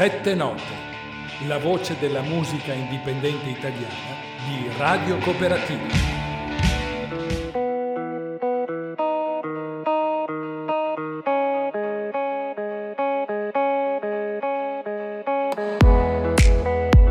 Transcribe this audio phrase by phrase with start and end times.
[0.00, 0.62] Sette note,
[1.46, 5.88] la voce della musica indipendente italiana di Radio Cooperativa.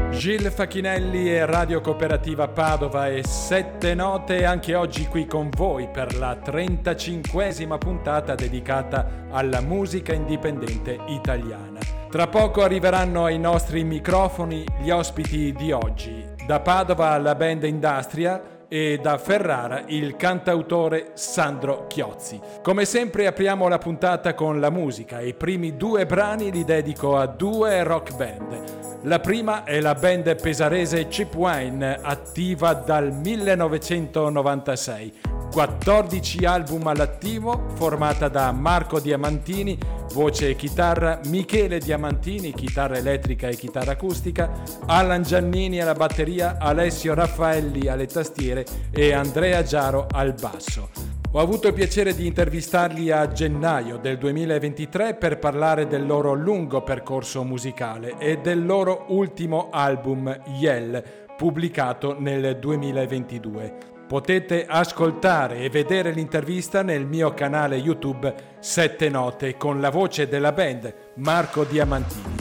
[0.10, 6.18] Gilles Facchinelli e Radio Cooperativa Padova e Sette Note anche oggi qui con voi per
[6.18, 11.69] la 35esima puntata dedicata alla musica indipendente italiana.
[12.10, 16.26] Tra poco arriveranno ai nostri microfoni gli ospiti di oggi.
[16.44, 22.40] Da Padova la band Industria e da Ferrara il cantautore Sandro Chiozzi.
[22.64, 27.28] Come sempre apriamo la puntata con la musica i primi due brani li dedico a
[27.28, 29.04] due rock band.
[29.04, 35.29] La prima è la band pesarese Chip Wine, attiva dal 1996.
[35.52, 39.78] 14 album all'attivo, formata da Marco Diamantini,
[40.14, 44.52] voce e chitarra, Michele Diamantini, chitarra elettrica e chitarra acustica,
[44.86, 50.90] Alan Giannini alla batteria, Alessio Raffaelli alle tastiere e Andrea Giaro al basso.
[51.32, 56.82] Ho avuto il piacere di intervistarli a gennaio del 2023 per parlare del loro lungo
[56.82, 61.04] percorso musicale e del loro ultimo album Yell,
[61.38, 63.99] pubblicato nel 2022.
[64.10, 70.52] Potete ascoltare e vedere l'intervista nel mio canale YouTube Sette Note con la voce della
[70.52, 72.38] band Marco Diamantini.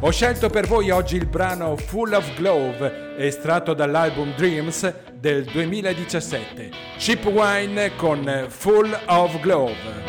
[0.00, 6.70] Ho scelto per voi oggi il brano Full of Glove, estratto dall'album Dreams del 2017.
[6.96, 10.08] Chip Wine con Full of Glove.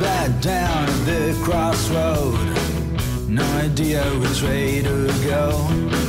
[0.00, 2.57] back down at the crossroad.
[3.28, 5.50] No idea which way to go.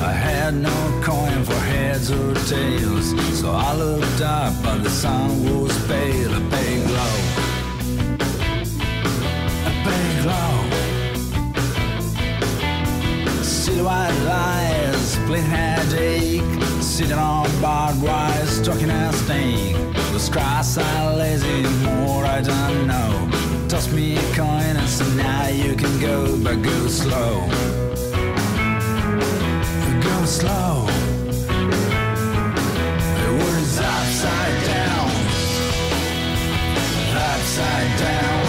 [0.02, 5.44] I had no coin for heads or tails, so I looked up, but the sun
[5.44, 7.16] was pale, a big glow.
[9.66, 10.54] A big glow.
[13.44, 19.76] Silhouette lies, split headache, sitting on barbed wire, stuck in a snake.
[20.14, 20.20] The
[20.82, 23.39] are lazy, more I don't know.
[23.70, 27.48] Toss me a coin and so now you can go, but go slow.
[30.02, 30.88] Go slow.
[33.22, 35.10] The world is upside down.
[37.30, 38.42] Upside down.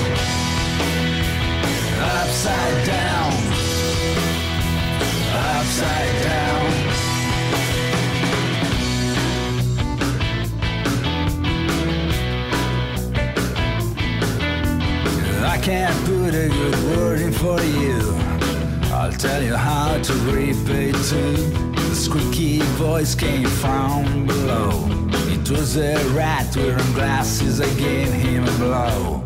[2.00, 3.32] Upside down.
[5.34, 6.49] Upside down.
[15.62, 18.00] Can't put a good word in for you.
[18.94, 21.36] I'll tell you how to repay too.
[21.74, 24.70] The squeaky voice came from below.
[25.28, 27.60] It was a rat wearing glasses.
[27.60, 29.22] I gave him a blow.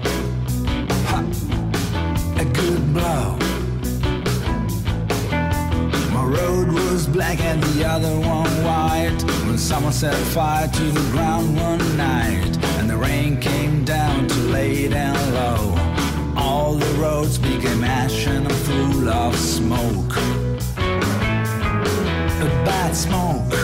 [1.10, 1.20] Ha!
[2.40, 3.36] A good blow.
[6.12, 9.22] My road was black and the other one white.
[9.46, 14.38] When someone set fire to the ground one night, and the rain came down to
[14.50, 15.93] lay down low
[16.78, 20.14] the roads became ash and full of smoke.
[22.64, 23.63] Bad smoke.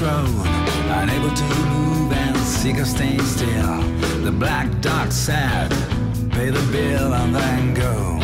[0.00, 3.82] Unable to move and sick of staying still.
[4.22, 5.70] The black dog said,
[6.30, 8.20] "Pay the bill and then go."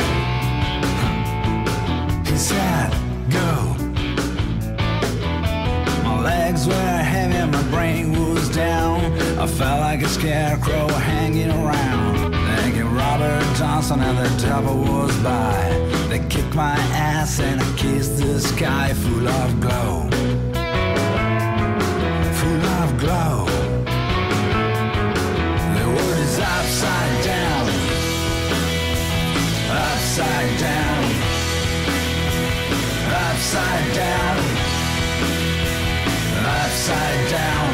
[2.30, 2.90] He said,
[3.28, 3.76] "Go."
[6.04, 9.00] My legs were heavy my brain was down.
[9.38, 12.34] I felt like a scarecrow hanging around.
[12.56, 15.58] Thinking Robert Johnson and the devil was by.
[16.08, 20.23] They kicked my ass and I kissed the sky full of glow.
[26.34, 27.68] Is upside down.
[29.70, 31.04] Upside down.
[33.24, 34.36] Upside down.
[36.58, 37.70] Upside down.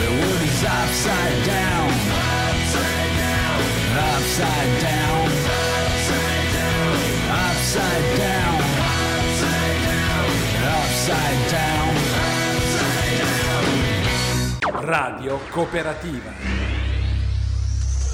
[0.00, 1.88] The world is upside down.
[2.42, 3.54] Upside down.
[4.14, 5.30] Upside down,
[7.44, 8.58] upside down,
[10.74, 11.94] upside down.
[14.86, 16.63] Radio Cooperativa.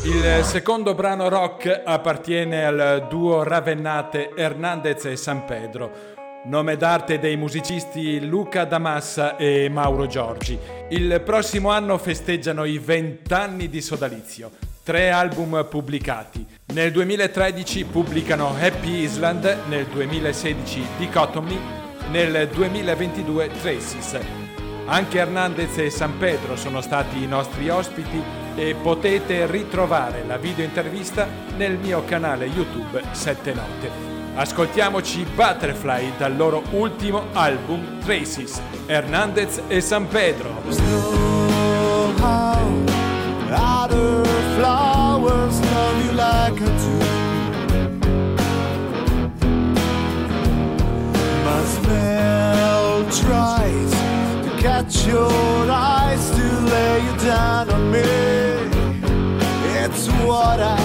[0.02, 5.90] Il secondo brano rock appartiene al duo ravennate Hernandez e San Pedro,
[6.46, 10.58] nome d'arte dei musicisti Luca Damassa e Mauro Giorgi.
[10.88, 14.52] Il prossimo anno festeggiano i 20 anni di sodalizio,
[14.82, 16.46] tre album pubblicati.
[16.72, 21.60] Nel 2013 pubblicano Happy Island, nel 2016 Dichotomy,
[22.10, 24.18] nel 2022 Traces.
[24.86, 30.62] Anche Hernandez e San Pedro sono stati i nostri ospiti e potete ritrovare la video
[30.62, 31.26] intervista
[31.56, 33.90] nel mio canale YouTube 7 Note.
[34.34, 40.58] Ascoltiamoci Butterfly dal loro ultimo album Traces, Hernandez e San Pedro.
[53.10, 53.90] tries
[54.44, 55.28] to catch your
[55.68, 58.39] eyes to lay you down on me.
[60.30, 60.79] hora.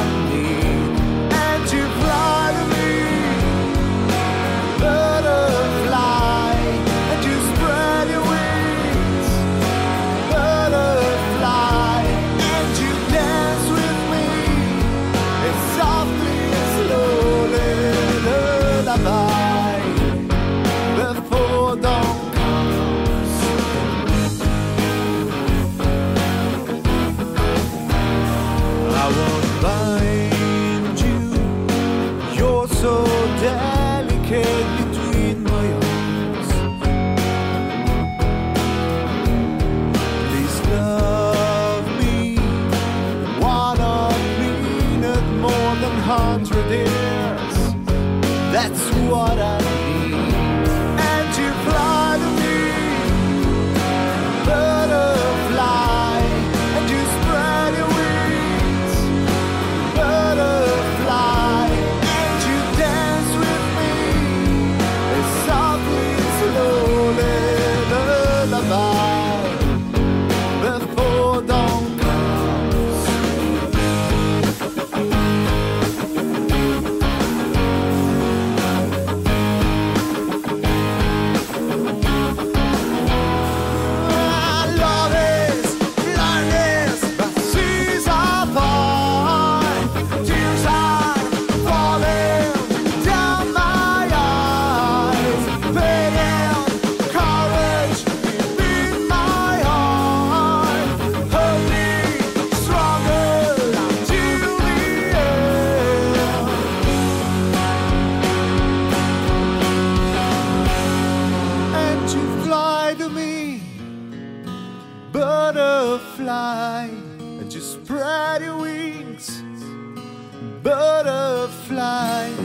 [120.66, 122.45] Butterfly,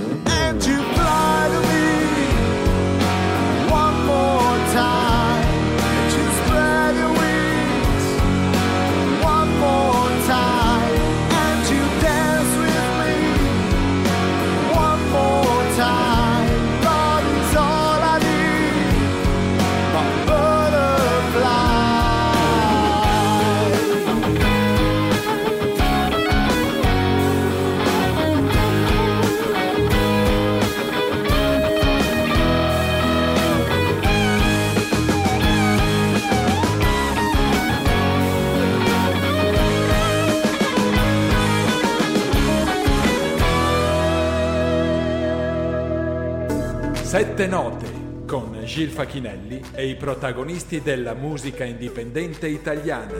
[47.41, 47.87] Sette note
[48.27, 53.17] con Gil Facchinelli e i protagonisti della musica indipendente italiana.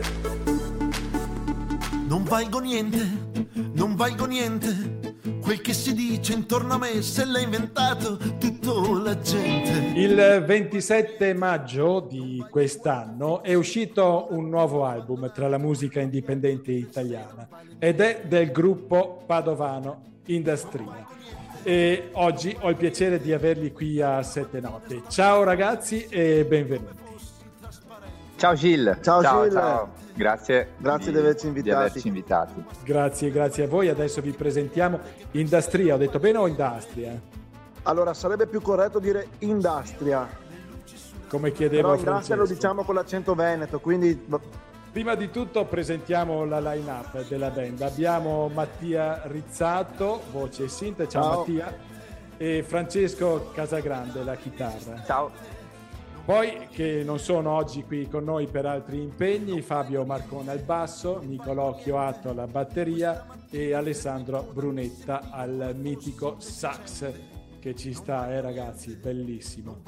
[2.07, 2.99] Non valgo niente,
[3.73, 4.99] non valgo niente.
[5.41, 9.99] Quel che si dice intorno a me se l'ha inventato tutta la gente.
[9.99, 17.47] Il 27 maggio di quest'anno è uscito un nuovo album tra la musica indipendente italiana
[17.79, 21.10] ed è del gruppo padovano Industria.
[21.63, 25.03] E oggi ho il piacere di averli qui a Sette Note.
[25.09, 26.99] Ciao ragazzi e benvenuti.
[28.35, 28.97] Ciao Gil.
[29.01, 29.87] Ciao, Gil.
[30.15, 31.75] Grazie, Grazie di averci invitati.
[31.89, 32.63] averci invitati.
[32.83, 33.89] Grazie, grazie a voi.
[33.89, 34.99] Adesso vi presentiamo
[35.31, 35.93] Industria.
[35.93, 37.19] Ho detto bene o Industria?
[37.83, 40.27] Allora, sarebbe più corretto dire industria,
[41.27, 42.41] Come chiedevo però a industria Francesco.
[42.41, 44.25] lo diciamo con l'accento veneto, quindi
[44.91, 47.81] Prima di tutto presentiamo la line-up della band.
[47.81, 51.37] Abbiamo Mattia Rizzato, voce e synth, ciao, Ciao.
[51.37, 51.77] Mattia,
[52.35, 55.01] e Francesco Casagrande, la chitarra.
[55.05, 55.31] Ciao.
[56.25, 61.21] Poi, che non sono oggi qui con noi per altri impegni, Fabio Marcone al basso,
[61.23, 67.11] Nicolò Chioatto alla batteria e Alessandro Brunetta al mitico sax
[67.59, 69.81] che ci sta, eh ragazzi, bellissimo.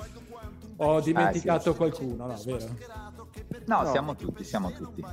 [0.77, 1.77] Ho dimenticato Ah, sì.
[1.77, 2.75] qualcuno, no, vero?
[3.65, 5.03] No, siamo tutti, siamo tutti.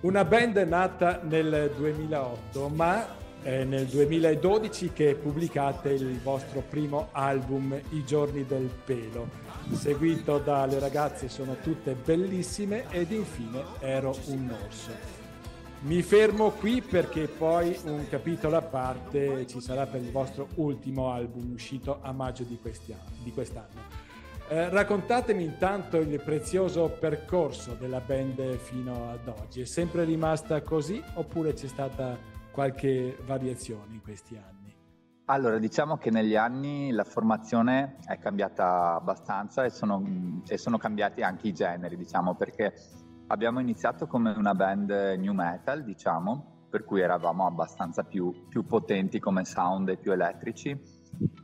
[0.00, 7.78] Una band nata nel 2008, ma è nel 2012 che pubblicate il vostro primo album,
[7.90, 9.28] I giorni del pelo,
[9.72, 14.90] seguito da Le ragazze sono tutte bellissime ed infine Ero un orso.
[15.80, 21.12] Mi fermo qui perché poi un capitolo a parte ci sarà per il vostro ultimo
[21.12, 24.03] album uscito a maggio di, questi anni- di quest'anno.
[24.46, 29.62] Eh, raccontatemi intanto il prezioso percorso della band fino ad oggi.
[29.62, 32.18] È sempre rimasta così oppure c'è stata
[32.50, 34.76] qualche variazione in questi anni?
[35.26, 41.22] Allora, diciamo che negli anni la formazione è cambiata abbastanza e sono, e sono cambiati
[41.22, 42.74] anche i generi, diciamo, perché
[43.28, 49.18] abbiamo iniziato come una band new metal, diciamo, per cui eravamo abbastanza più, più potenti
[49.18, 50.93] come sound e più elettrici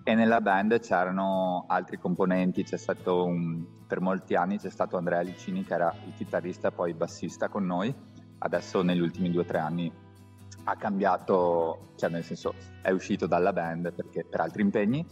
[0.02, 5.20] e nella band c'erano altri componenti, c'è stato un- per molti anni c'è stato Andrea
[5.20, 7.92] Licini che era il chitarrista e poi bassista con noi,
[8.38, 9.92] adesso negli ultimi due o tre anni
[10.64, 15.06] ha cambiato, cioè nel senso è uscito dalla band perché per altri impegni.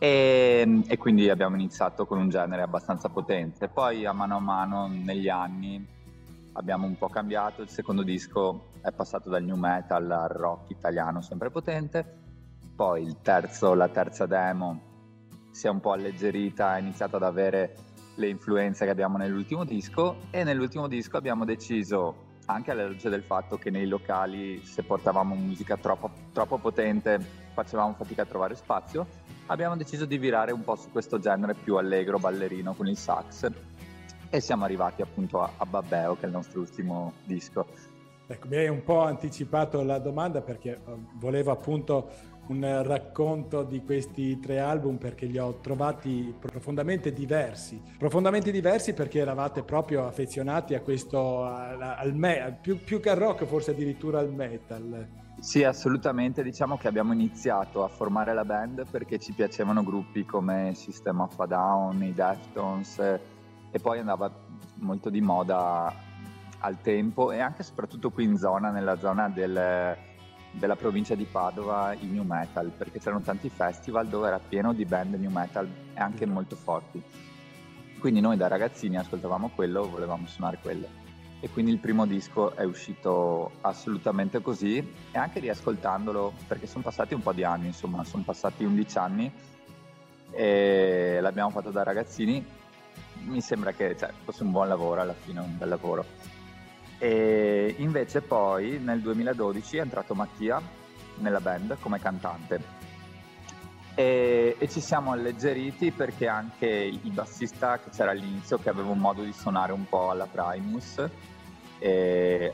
[0.00, 3.68] E, e quindi abbiamo iniziato con un genere abbastanza potente.
[3.68, 5.84] Poi a mano a mano negli anni
[6.52, 11.20] abbiamo un po' cambiato, il secondo disco è passato dal new metal al rock italiano
[11.20, 12.27] sempre potente,
[12.78, 14.80] poi terzo, la terza demo
[15.50, 17.74] si è un po' alleggerita, ha iniziato ad avere
[18.14, 23.24] le influenze che abbiamo nell'ultimo disco e nell'ultimo disco abbiamo deciso anche alla luce del
[23.24, 27.18] fatto che nei locali se portavamo musica troppo, troppo potente
[27.52, 29.08] facevamo fatica a trovare spazio,
[29.46, 33.50] abbiamo deciso di virare un po' su questo genere più allegro, ballerino con il sax
[34.30, 37.66] e siamo arrivati appunto a, a Babbeo che è il nostro ultimo disco.
[38.30, 40.80] Ecco, mi hai un po' anticipato la domanda perché eh,
[41.14, 47.80] volevo appunto un racconto di questi tre album perché li ho trovati profondamente diversi.
[47.98, 53.16] Profondamente diversi perché eravate proprio affezionati a questo, al, al me- più, più che al
[53.16, 55.06] rock, forse addirittura al metal.
[55.40, 56.42] Sì, assolutamente.
[56.42, 61.38] Diciamo che abbiamo iniziato a formare la band perché ci piacevano gruppi come System of
[61.38, 63.20] a Down, i Deftones eh,
[63.70, 64.30] e poi andava
[64.76, 65.92] molto di moda
[66.60, 69.96] al tempo e anche soprattutto qui in zona, nella zona del,
[70.50, 74.84] della provincia di Padova, il new metal, perché c'erano tanti festival dove era pieno di
[74.84, 77.02] band new metal e anche molto forti.
[77.98, 80.86] Quindi noi da ragazzini ascoltavamo quello, volevamo suonare quello.
[81.40, 87.14] E quindi il primo disco è uscito assolutamente così e anche riascoltandolo, perché sono passati
[87.14, 89.32] un po' di anni, insomma, sono passati 11 anni
[90.30, 92.44] e l'abbiamo fatto da ragazzini,
[93.24, 96.04] mi sembra che cioè, fosse un buon lavoro alla fine, un bel lavoro.
[96.98, 100.60] E invece poi nel 2012 è entrato Mattia
[101.16, 102.76] nella band come cantante.
[103.94, 108.98] E, e ci siamo alleggeriti perché anche il bassista che c'era all'inizio che aveva un
[108.98, 111.04] modo di suonare un po' alla Primus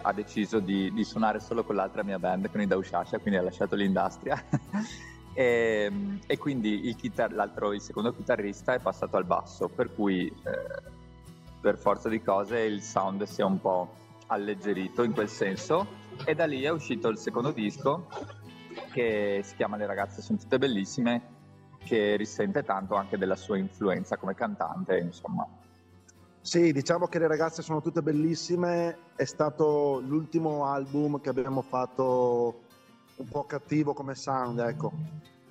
[0.02, 3.42] ha deciso di, di suonare solo con l'altra mia band con i Dausciascia quindi ha
[3.42, 4.42] lasciato l'industria.
[5.36, 5.90] E,
[6.28, 7.32] e quindi il, chitar-
[7.72, 10.90] il secondo chitarrista è passato al basso per cui eh,
[11.60, 16.02] per forza di cose il sound si è un po' alleggerito in quel senso.
[16.25, 18.07] E da lì è uscito il secondo disco
[18.93, 21.33] che si chiama Le ragazze sono tutte bellissime
[21.85, 25.47] che risente tanto anche della sua influenza come cantante insomma.
[26.40, 32.62] Sì, diciamo che le ragazze sono tutte bellissime, è stato l'ultimo album che abbiamo fatto
[33.16, 34.93] un po' cattivo come sound, ecco.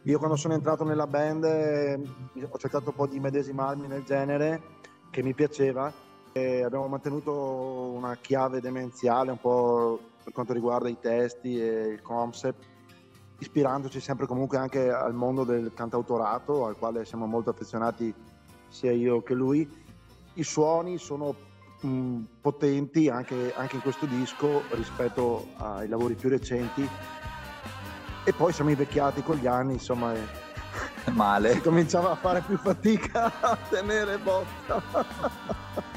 [0.03, 2.00] Io quando sono entrato nella band eh,
[2.48, 4.62] ho cercato un po' di medesimarmi nel genere
[5.10, 5.92] che mi piaceva
[6.34, 12.02] e abbiamo mantenuto una chiave demenziale un po' per quanto riguarda i testi e il
[12.02, 12.66] concept,
[13.38, 18.13] ispirandoci sempre comunque anche al mondo del cantautorato al quale siamo molto affezionati
[18.68, 19.82] sia io che lui.
[20.36, 21.36] I suoni sono
[21.82, 26.88] mh, potenti anche, anche in questo disco rispetto ai lavori più recenti
[28.25, 30.13] e poi siamo invecchiati con gli anni, insomma,
[31.12, 35.92] male si cominciava a fare più fatica a tenere botta.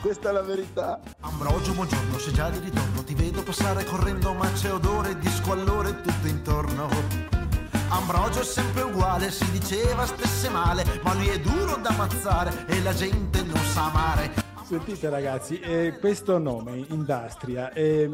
[0.00, 1.00] Questa è la verità.
[1.20, 3.02] Ambrogio, buongiorno, sei già di ritorno.
[3.02, 6.88] Ti vedo passare correndo, ma c'è odore di squallore tutto intorno.
[7.88, 12.80] Ambrogio è sempre uguale, si diceva stesse male, ma lui è duro da ammazzare e
[12.80, 14.30] la gente non sa amare.
[14.62, 18.08] Sentite ragazzi, eh, questo nome, Industria, eh,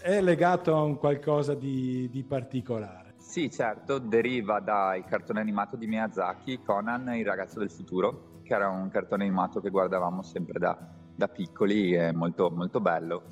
[0.00, 3.14] è legato a un qualcosa di, di, particolare?
[3.18, 8.68] Sì, certo, deriva dal cartone animato di Miyazaki, Conan, il ragazzo del futuro, che era
[8.68, 10.78] un cartone animato che guardavamo sempre da,
[11.20, 13.22] da piccoli, è molto, molto bello.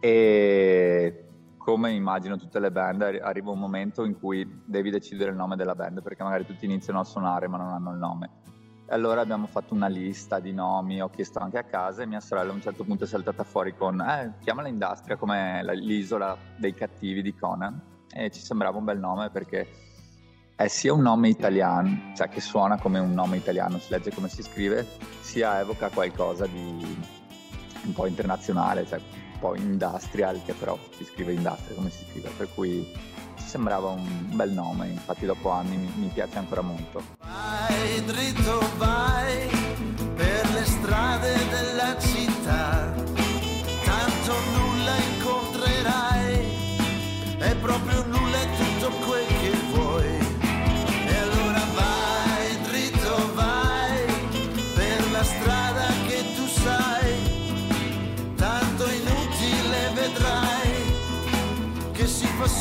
[0.00, 1.24] E
[1.58, 5.74] come immagino tutte le band, arriva un momento in cui devi decidere il nome della
[5.74, 8.30] band, perché magari tutti iniziano a suonare ma non hanno il nome.
[8.88, 12.20] E allora abbiamo fatto una lista di nomi, ho chiesto anche a casa e mia
[12.20, 16.72] sorella a un certo punto è saltata fuori con eh, chiamala Industria come l'isola dei
[16.72, 17.82] cattivi di Conan
[18.14, 19.66] e ci sembrava un bel nome perché
[20.54, 24.28] è sia un nome italiano, cioè che suona come un nome italiano, si legge come
[24.28, 24.86] si scrive,
[25.20, 27.15] sia evoca qualcosa di
[27.86, 32.30] un po' internazionale, cioè un po' industrial, che però si scrive industria come si scrive,
[32.36, 32.86] per cui
[33.36, 37.02] ci sembrava un bel nome, infatti dopo anni mi, mi piace ancora molto.
[37.20, 39.48] Vai dritto vai
[40.14, 42.92] per le strade della città,
[43.84, 46.38] tanto nulla incontrerai,
[47.38, 48.25] è proprio nulla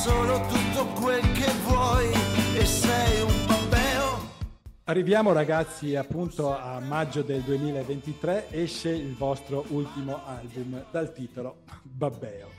[0.05, 2.11] solo tutto quel che vuoi
[2.55, 3.45] e sei un
[4.87, 12.49] Arriviamo ragazzi appunto a maggio del 2023, esce il vostro ultimo album dal titolo Babbeo,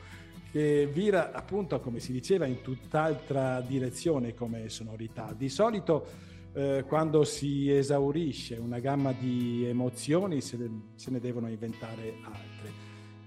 [0.50, 5.32] che vira appunto come si diceva in tutt'altra direzione come sonorità.
[5.38, 6.04] Di solito
[6.52, 12.85] eh, quando si esaurisce una gamma di emozioni se ne devono inventare altre.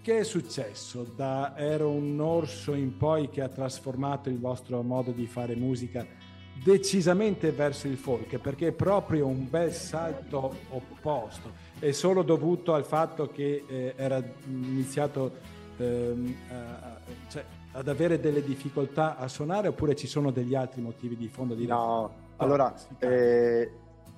[0.10, 1.04] Che è successo?
[1.04, 6.04] Da Ero un orso in poi che ha trasformato il vostro modo di fare musica?
[6.64, 11.52] decisamente verso il folk perché è proprio un bel salto opposto.
[11.78, 15.32] È solo dovuto al fatto che eh, era iniziato
[15.78, 16.98] ehm, a,
[17.30, 21.54] cioè, ad avere delle difficoltà a suonare oppure ci sono degli altri motivi di fondo
[21.54, 22.12] di no.
[22.38, 23.72] allora eh,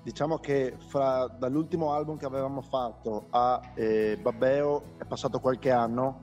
[0.04, 6.22] diciamo che fra, dall'ultimo album che avevamo fatto a eh, Babbeo è passato qualche anno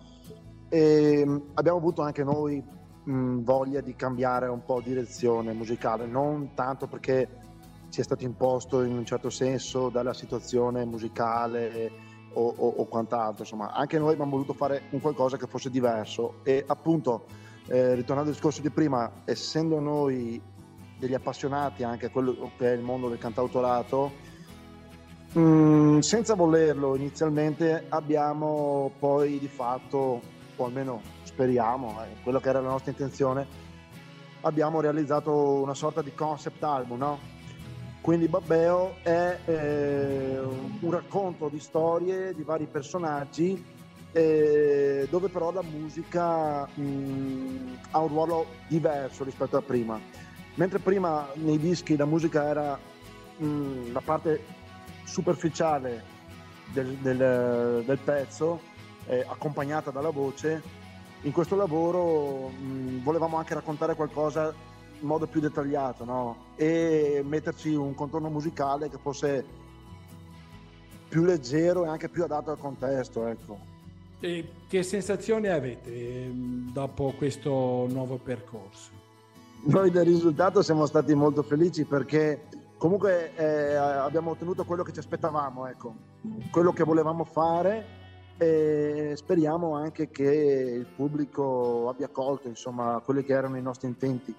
[0.69, 2.62] e ehm, abbiamo avuto anche noi
[3.05, 7.47] mh, voglia di cambiare un po' direzione musicale, non tanto perché
[7.91, 11.91] ci è stato imposto in un certo senso dalla situazione musicale
[12.35, 16.41] o, o, o quant'altro, insomma, anche noi abbiamo voluto fare un qualcosa che fosse diverso
[16.43, 17.25] e appunto,
[17.67, 20.41] eh, ritornando al discorso di prima, essendo noi
[20.99, 24.13] degli appassionati anche a quello che è il mondo del cantautorato,
[25.33, 30.21] mh, senza volerlo inizialmente abbiamo poi di fatto,
[30.57, 33.47] o almeno speriamo, eh, quello che era la nostra intenzione,
[34.41, 37.19] abbiamo realizzato una sorta di concept album, no?
[38.01, 40.39] Quindi Babbeo è eh,
[40.81, 43.77] un racconto di storie di vari personaggi
[44.13, 50.01] eh, dove però la musica mh, ha un ruolo diverso rispetto a prima.
[50.59, 52.79] Mentre prima nei dischi la musica era
[53.37, 54.42] mh, la parte
[55.05, 56.03] superficiale
[56.73, 58.61] del, del, del pezzo,
[59.07, 60.61] eh, accompagnata dalla voce,
[61.23, 64.53] in questo lavoro mh, volevamo anche raccontare qualcosa
[65.01, 66.47] in modo più dettagliato no?
[66.57, 69.44] e metterci un contorno musicale che fosse
[71.09, 73.29] più leggero e anche più adatto al contesto.
[73.29, 73.59] Ecco.
[74.18, 78.98] Che sensazioni avete dopo questo nuovo percorso?
[79.64, 82.47] Noi del risultato siamo stati molto felici perché
[82.79, 85.94] comunque eh, abbiamo ottenuto quello che ci aspettavamo, ecco.
[86.51, 87.97] quello che volevamo fare
[88.38, 94.35] e speriamo anche che il pubblico abbia colto insomma quelli che erano i nostri intenti.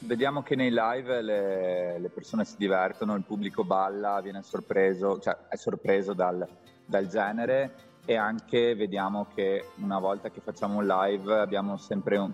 [0.00, 5.36] Vediamo che nei live le, le persone si divertono, il pubblico balla, viene sorpreso, cioè
[5.48, 6.46] è sorpreso dal,
[6.84, 12.32] dal genere e anche vediamo che una volta che facciamo un live abbiamo sempre un,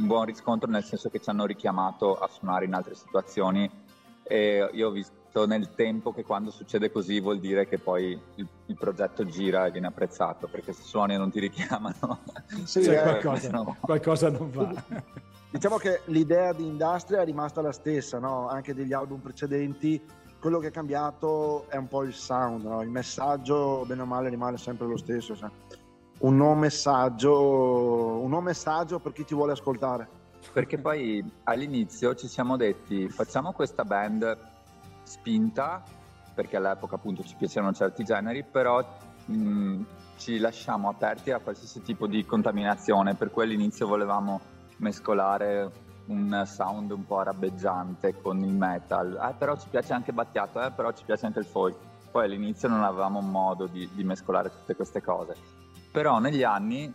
[0.00, 3.70] un buon riscontro nel senso che ci hanno richiamato a suonare in altre situazioni
[4.22, 8.48] e io ho visto nel tempo che quando succede così vuol dire che poi il,
[8.66, 12.20] il progetto gira e viene apprezzato, perché se suoni e non ti richiamano,
[12.64, 13.76] sì, cioè, qualcosa, no.
[13.80, 14.84] qualcosa, non va.
[15.50, 18.48] Diciamo che l'idea di Industria è rimasta la stessa, no?
[18.48, 20.00] anche degli album precedenti.
[20.38, 22.82] Quello che è cambiato è un po' il sound, no?
[22.82, 25.36] il messaggio, bene o male, rimane sempre lo stesso.
[25.36, 25.50] Cioè.
[26.20, 30.06] Un non messaggio, un non messaggio per chi ti vuole ascoltare.
[30.52, 34.36] Perché poi all'inizio ci siamo detti facciamo questa band
[35.02, 35.82] spinta,
[36.34, 38.84] perché all'epoca appunto ci piacevano certi generi, però
[39.26, 39.82] mh,
[40.18, 44.40] ci lasciamo aperti a qualsiasi tipo di contaminazione, per cui all'inizio volevamo
[44.76, 45.70] mescolare
[46.06, 50.70] un sound un po' arabeggiante con il metal, eh, però ci piace anche Battiato, eh,
[50.70, 51.76] però ci piace anche il folk.
[52.10, 55.59] poi all'inizio non avevamo modo di, di mescolare tutte queste cose.
[55.90, 56.92] Però negli anni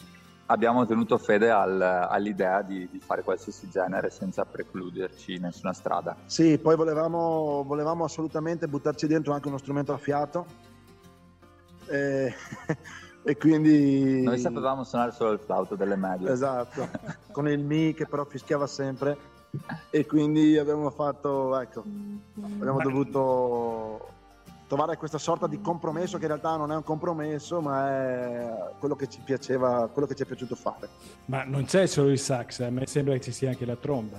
[0.48, 6.16] abbiamo tenuto fede al- all'idea di, di fare qualsiasi genere senza precluderci nessuna strada.
[6.26, 10.46] Sì, poi volevamo, volevamo assolutamente buttarci dentro anche uno strumento a fiato.
[11.88, 12.34] E,
[13.24, 14.22] e quindi...
[14.24, 16.32] Noi sapevamo suonare solo il flauto delle medie.
[16.32, 16.88] Esatto,
[17.32, 19.34] con il Mi che però fischiava sempre
[19.90, 21.84] e quindi abbiamo fatto, ecco,
[22.60, 24.15] abbiamo dovuto
[24.68, 28.96] trovare questa sorta di compromesso che in realtà non è un compromesso ma è quello
[28.96, 30.90] che ci piaceva, quello che ci è piaciuto fare.
[31.26, 34.18] Ma non c'è solo il sax, a me sembra che ci sia anche la tromba.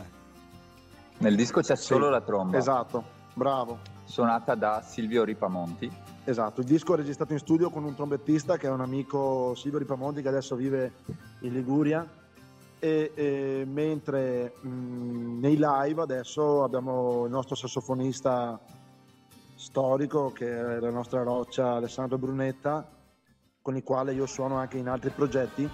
[1.19, 3.03] Nel disco c'è Sì, solo la tromba, Esatto,
[3.35, 3.79] bravo.
[4.05, 5.91] suonata da Silvio Ripamonti.
[6.25, 9.79] Esatto, il disco è registrato in studio con un trombettista che è un amico Silvio
[9.79, 10.93] Ripamonti che adesso vive
[11.41, 12.07] in Liguria
[12.79, 18.59] e, e mentre mh, nei live adesso abbiamo il nostro sassofonista
[19.57, 22.89] storico che è la nostra roccia Alessandro Brunetta
[23.63, 25.69] con il quale io suono anche in altri progetti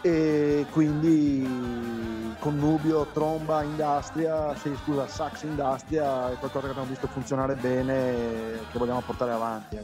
[0.00, 7.54] e quindi connubio, tromba, industria, sì, scusa, sax industria è qualcosa che abbiamo visto funzionare
[7.54, 9.78] bene e che vogliamo portare avanti.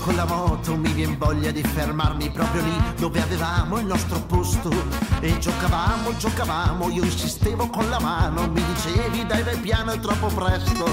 [0.00, 4.70] Con la moto mi viene voglia di fermarmi proprio lì dove avevamo il nostro posto
[5.20, 10.26] E giocavamo, giocavamo, io insistevo con la mano Mi dicevi dai vai piano è troppo
[10.28, 10.84] presto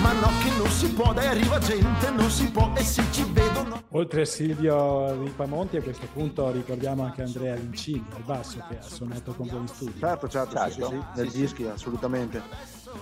[0.00, 3.24] Ma no che non si può, dai arriva gente, non si può E se ci
[3.30, 8.78] vedono Oltre a Silvio Ripamonti, a questo punto ricordiamo anche Andrea Lincini al basso che
[8.78, 10.00] ha suonato con voi in studio.
[10.00, 10.90] Certo, certo, sì, sì, Certo.
[10.90, 11.38] sì, Sì, nel sì.
[11.38, 12.42] dischi assolutamente.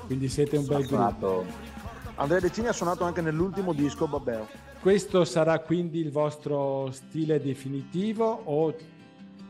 [0.04, 1.46] Quindi siete un bel gruppo.
[2.16, 4.46] Andrea Decini ha suonato anche nell'ultimo disco Babbeo.
[4.82, 8.74] Questo sarà quindi il vostro stile definitivo o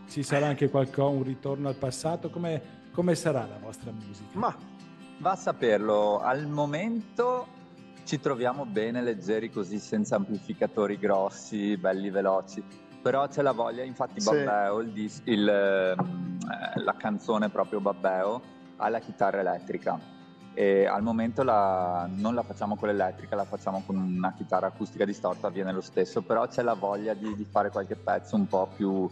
[0.06, 2.28] ci sarà anche qualcosa, un ritorno al passato?
[2.28, 2.60] Come,
[2.92, 4.38] come sarà la vostra musica?
[4.38, 4.54] Ma
[5.20, 7.46] Va a saperlo, al momento
[8.04, 12.62] ci troviamo bene leggeri così senza amplificatori grossi, belli veloci,
[13.00, 14.28] però c'è la voglia, infatti Sì.
[14.30, 16.38] Babbeo, il dis- il, ehm,
[16.76, 18.42] eh, la canzone proprio Babbeo
[18.76, 19.98] ha la chitarra elettrica
[20.54, 25.04] e al momento la- non la facciamo con l'elettrica, la facciamo con una chitarra acustica
[25.04, 28.68] distorta, avviene lo stesso, però c'è la voglia di, di fare qualche pezzo un po'
[28.74, 29.08] più,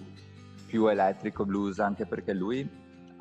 [0.67, 2.69] più elettrico blues, anche perché lui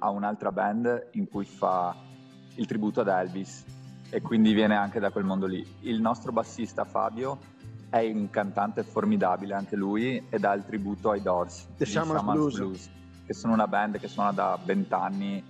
[0.02, 1.96] ha un'altra band in cui fa
[2.56, 3.64] il tributo ad Elvis
[4.10, 5.66] e quindi viene anche da quel mondo lì.
[5.82, 7.40] Il nostro bassista Fabio
[7.90, 12.90] è un cantante formidabile anche lui ed ha il tributo ai Doors, The Shaman's Blues.
[13.26, 15.44] che sono una band che suona da vent'anni.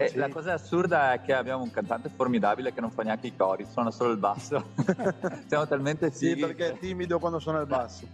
[0.00, 0.16] E Sì.
[0.16, 3.66] la cosa assurda è che abbiamo un cantante formidabile che non fa neanche i cori,
[3.68, 4.70] suona solo il basso.
[5.48, 6.40] Siamo talmente sì, fighi.
[6.40, 8.06] perché è timido quando suona il basso.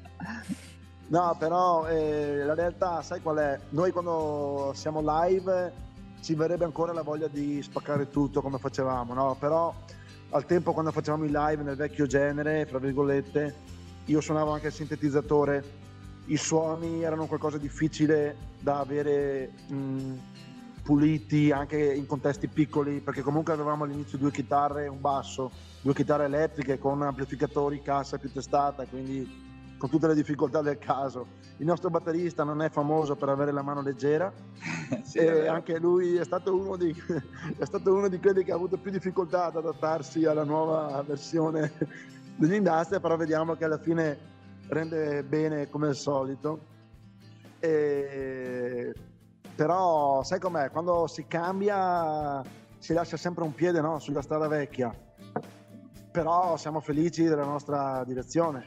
[1.08, 3.60] No, però eh, la realtà, sai qual è?
[3.70, 5.72] Noi quando siamo live
[6.22, 9.36] ci verrebbe ancora la voglia di spaccare tutto come facevamo, no?
[9.38, 9.72] Però
[10.30, 13.54] al tempo quando facevamo i live nel vecchio genere, fra virgolette,
[14.06, 15.62] io suonavo anche il sintetizzatore,
[16.26, 20.12] i suoni erano qualcosa di difficile da avere mh,
[20.84, 25.94] puliti anche in contesti piccoli, perché comunque avevamo all'inizio due chitarre e un basso, due
[25.94, 29.42] chitarre elettriche con amplificatori, cassa più testata, quindi
[29.78, 31.26] con tutte le difficoltà del caso.
[31.56, 34.30] Il nostro batterista non è famoso per avere la mano leggera
[35.02, 36.94] Sì, e anche lui è stato, uno di,
[37.56, 41.72] è stato uno di quelli che ha avuto più difficoltà ad adattarsi alla nuova versione
[42.36, 44.18] dell'Industria, però vediamo che alla fine
[44.68, 46.66] rende bene come al solito.
[47.58, 48.92] E-
[49.54, 50.70] Però sai com'è?
[50.70, 52.42] Quando si cambia
[52.78, 53.98] si lascia sempre un piede no?
[53.98, 54.94] sulla strada vecchia,
[56.10, 58.66] però siamo felici della nostra direzione,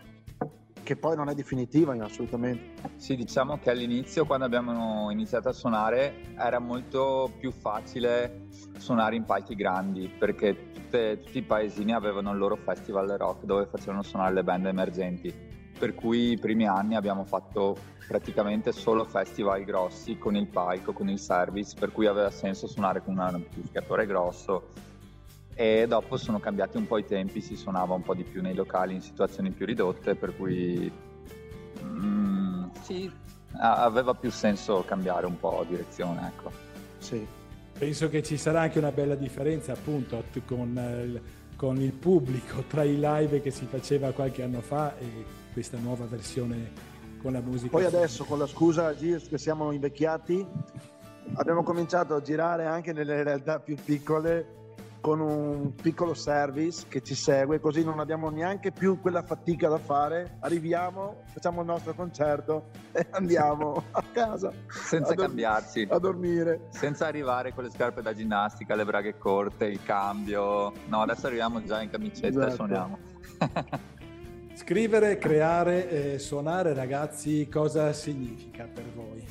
[0.81, 2.81] che poi non è definitiva assolutamente.
[2.95, 8.47] Sì, diciamo che all'inizio, quando abbiamo iniziato a suonare, era molto più facile
[8.77, 13.67] suonare in palchi grandi, perché tutte- tutti i paesini avevano il loro festival rock dove
[13.67, 15.55] facevano suonare le band emergenti.
[15.77, 21.09] Per cui i primi anni abbiamo fatto praticamente solo festival grossi con il palco, con
[21.09, 24.69] il service, per cui aveva senso suonare con un amplificatore grosso.
[25.53, 28.53] E dopo sono cambiati un po' i tempi, si suonava un po' di più nei
[28.55, 30.91] locali in situazioni più ridotte, per cui
[31.83, 33.11] Mm, sì,
[33.59, 36.51] aveva più senso cambiare un po' direzione, ecco.
[36.97, 37.25] Sì.
[37.77, 41.21] Penso che ci sarà anche una bella differenza appunto con, eh, il-
[41.55, 46.05] con il pubblico tra i live che si faceva qualche anno fa e questa nuova
[46.05, 46.71] versione
[47.19, 47.71] con la musica.
[47.71, 50.45] Poi adesso con la scusa Gilles che siamo invecchiati
[51.33, 54.53] abbiamo cominciato a girare anche nelle realtà più piccole
[55.01, 59.79] con un piccolo service che ci segue, così non abbiamo neanche più quella fatica da
[59.79, 60.37] fare.
[60.41, 64.51] Arriviamo, facciamo il nostro concerto e andiamo a casa.
[64.67, 65.87] Senza a dor- cambiarci.
[65.89, 66.67] A dormire.
[66.69, 70.71] Senza arrivare con le scarpe da ginnastica, le braghe corte, il cambio.
[70.85, 72.53] No, adesso arriviamo già in camicetta e Esatto.
[72.53, 72.97] suoniamo.
[74.57, 79.23] Scrivere, creare e suonare, ragazzi, cosa significa per voi?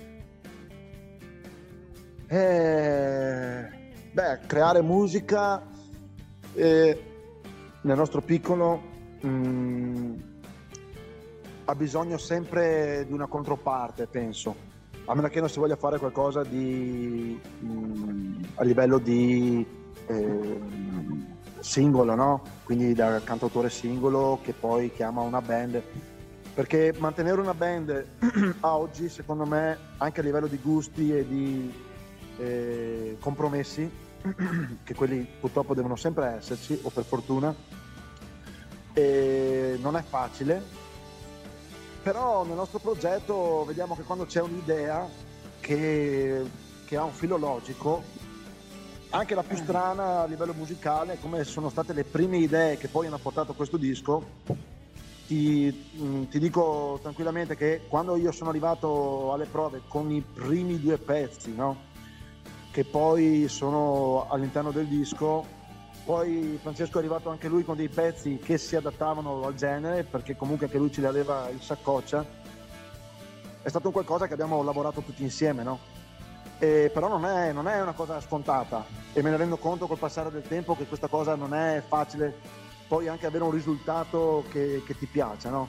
[2.29, 3.69] Eh,
[4.13, 5.67] beh, creare musica
[6.55, 7.03] eh,
[7.81, 8.81] nel nostro piccolo
[9.27, 10.15] mm,
[11.65, 14.55] ha bisogno sempre di una controparte, penso.
[15.07, 19.67] A meno che non si voglia fare qualcosa di mm, a livello di
[20.07, 20.61] eh,
[21.67, 22.43] singolo, no?
[22.63, 25.83] Quindi da cantautore singolo che poi chiama una band.
[26.55, 28.07] Perché mantenere una band
[28.61, 31.75] a oggi, secondo me, anche a livello di gusti e di
[32.39, 33.91] eh, compromessi,
[34.85, 37.55] che quelli purtroppo devono sempre esserci, o per fortuna,
[38.95, 40.63] e non è facile,
[42.03, 45.07] però nel nostro progetto vediamo che quando c'è un'idea
[45.61, 46.43] che,
[46.87, 48.03] che ha un filo logico,
[49.17, 53.07] anche la più strana a livello musicale, come sono state le prime idee che poi
[53.07, 54.25] hanno portato questo disco,
[55.27, 60.79] ti, mm, ti dico tranquillamente che quando io sono arrivato alle prove con i primi
[60.79, 61.85] due pezzi, no?
[62.71, 65.47] che poi sono all'interno del disco,
[66.05, 70.37] poi Francesco è arrivato anche lui con dei pezzi che si adattavano al genere, perché
[70.37, 72.23] comunque anche lui ce li aveva in saccoccia.
[73.63, 75.96] È stato qualcosa che abbiamo lavorato tutti insieme, no?
[76.59, 79.99] E però non è, non è una cosa scontata e me ne rendo conto col
[79.99, 82.35] passare del tempo che questa cosa non è facile
[82.89, 85.69] poi anche avere un risultato che, che ti piaccia, no?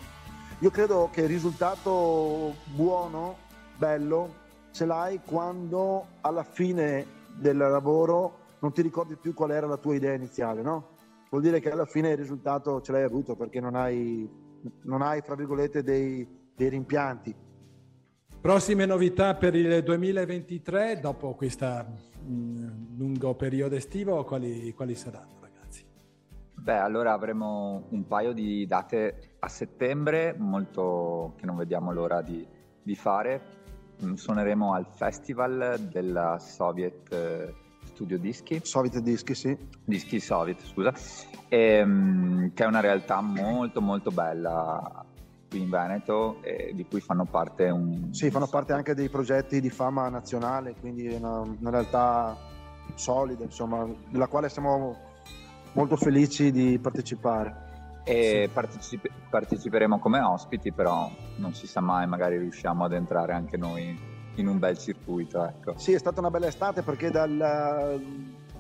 [0.60, 3.38] Io credo che il risultato buono,
[3.76, 9.78] bello, ce l'hai quando alla fine del lavoro non ti ricordi più qual era la
[9.78, 10.96] tua idea iniziale, no?
[11.30, 14.28] Vuol dire che alla fine il risultato ce l'hai avuto perché non hai,
[14.84, 17.36] non hai fra virgolette, dei, dei rimpianti.
[18.48, 21.86] Prossime novità per il 2023, dopo questo
[22.96, 25.84] lungo periodo estivo, quali, quali saranno ragazzi?
[26.54, 32.48] Beh, allora avremo un paio di date a settembre, molto che non vediamo l'ora di,
[32.82, 33.42] di fare.
[34.02, 39.58] Mm, Suoneremo al festival della Soviet eh, Studio Dischi, Soviet dischi, sì.
[39.84, 40.94] Dischi Soviet, scusa,
[41.50, 45.04] ehm, che è una realtà molto molto bella
[45.50, 48.14] qui in Veneto e di cui fanno parte un...
[48.14, 52.36] Sì, fanno parte anche dei progetti di fama nazionale, quindi è una, una realtà
[52.96, 54.96] solida, insomma, della quale siamo
[55.74, 57.66] molto felici di partecipare.
[58.04, 63.58] E partecipe- parteciperemo come ospiti, però non si sa mai, magari riusciamo ad entrare anche
[63.58, 65.78] noi in un bel circuito, ecco.
[65.78, 68.00] Sì, è stata una bella estate perché dal,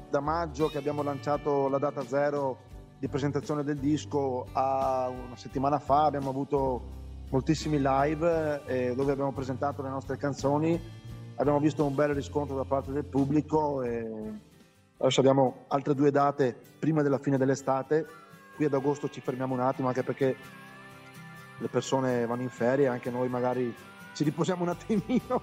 [0.10, 2.66] da maggio che abbiamo lanciato la data zero
[3.00, 6.96] di presentazione del disco a una settimana fa abbiamo avuto
[7.30, 10.80] moltissimi live eh, dove abbiamo presentato le nostre canzoni,
[11.36, 14.10] abbiamo visto un bel riscontro da parte del pubblico e
[14.98, 18.06] adesso abbiamo altre due date prima della fine dell'estate,
[18.56, 20.36] qui ad agosto ci fermiamo un attimo anche perché
[21.60, 23.76] le persone vanno in ferie, anche noi magari
[24.14, 25.42] ci riposiamo un attimino.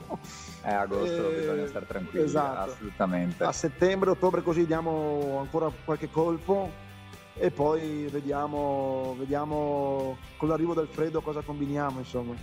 [0.61, 2.71] È agosto, Eh, bisogna stare tranquilli, esatto.
[2.73, 3.45] assolutamente.
[3.45, 6.83] A settembre, ottobre così diamo ancora qualche colpo
[7.37, 12.35] e poi vediamo, vediamo con l'arrivo del freddo cosa combiniamo, insomma.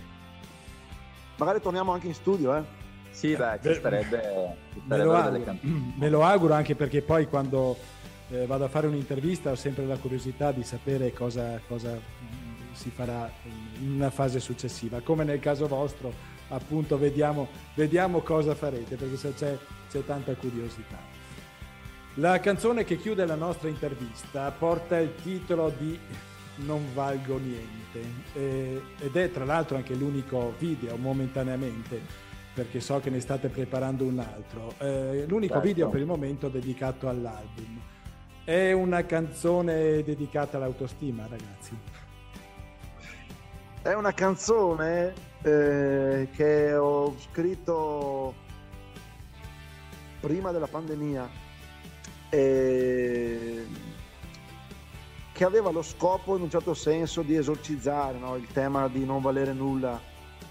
[1.36, 2.62] Magari torniamo anche in studio, eh.
[3.10, 5.56] Sì, beh, ci starebbe, ci Me lo, auguro,
[5.96, 7.76] me lo auguro anche perché poi quando
[8.30, 11.98] eh, vado a fare un'intervista ho sempre la curiosità di sapere cosa, cosa
[12.72, 13.30] si farà
[13.80, 15.00] in una fase successiva.
[15.00, 16.12] Come nel caso vostro,
[16.48, 19.58] appunto, vediamo, vediamo cosa farete perché c'è,
[19.90, 21.11] c'è tanta curiosità.
[22.16, 25.98] La canzone che chiude la nostra intervista porta il titolo di
[26.56, 28.02] Non valgo niente
[28.34, 32.00] eh, ed è tra l'altro anche l'unico video momentaneamente
[32.52, 34.74] perché so che ne state preparando un altro.
[34.76, 35.66] Eh, l'unico Certo.
[35.66, 37.80] video per il momento dedicato all'album.
[38.44, 41.74] È una canzone dedicata all'autostima, ragazzi.
[43.80, 48.34] È una canzone eh, che ho scritto
[50.20, 51.41] prima della pandemia
[52.34, 53.66] e
[55.32, 59.20] che aveva lo scopo in un certo senso di esorcizzare no, il tema di non
[59.20, 60.00] valere nulla,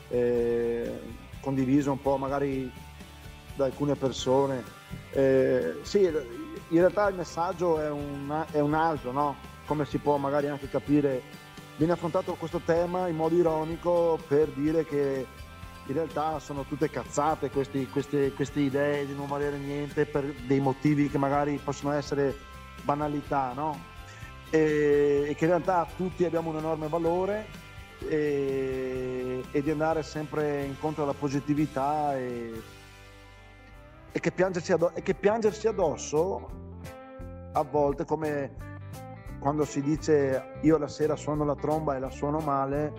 [0.10, 1.00] eh,
[1.40, 2.72] condiviso un po' magari
[3.56, 4.64] da alcune persone.
[5.12, 9.36] Eh, sì, in realtà il messaggio è un, è un altro, no?
[9.66, 11.22] come si può magari anche capire
[11.78, 15.26] viene affrontato questo tema in modo ironico per dire che
[15.88, 20.60] in realtà sono tutte cazzate questi- queste, queste idee di non valere niente per dei
[20.60, 22.36] motivi che magari possono essere
[22.84, 23.90] banalità, no?
[24.50, 27.48] E, e che in realtà tutti abbiamo un enorme valore
[28.08, 32.62] e, e di andare sempre incontro alla positività e,
[34.12, 36.50] e, che piangersi addosso, e che piangersi addosso
[37.54, 38.70] a volte come
[39.40, 42.94] quando si dice io la sera suono la tromba e la suono male,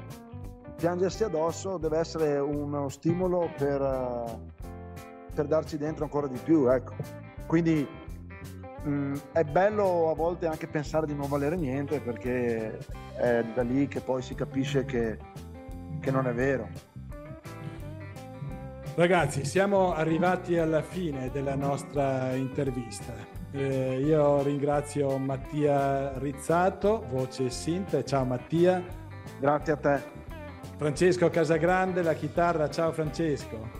[0.76, 4.40] piangersi addosso deve essere uno stimolo per,
[5.34, 6.70] per darci dentro ancora di più.
[6.70, 6.94] Ecco.
[7.46, 7.86] Quindi
[8.84, 12.78] mh, mm, è bello a volte anche pensare di non valere niente perché
[13.16, 15.18] è da lì che poi si capisce che,
[16.00, 16.68] che non è vero.
[18.94, 23.14] Ragazzi, siamo arrivati alla fine della nostra intervista.
[23.50, 28.02] Eh, io ringrazio Mattia Rizzato, voce Sint.
[28.04, 28.84] Ciao Mattia.
[29.38, 30.21] Grazie a te.
[30.82, 32.68] Francesco Casagrande, la chitarra.
[32.68, 33.70] Ciao Francesco.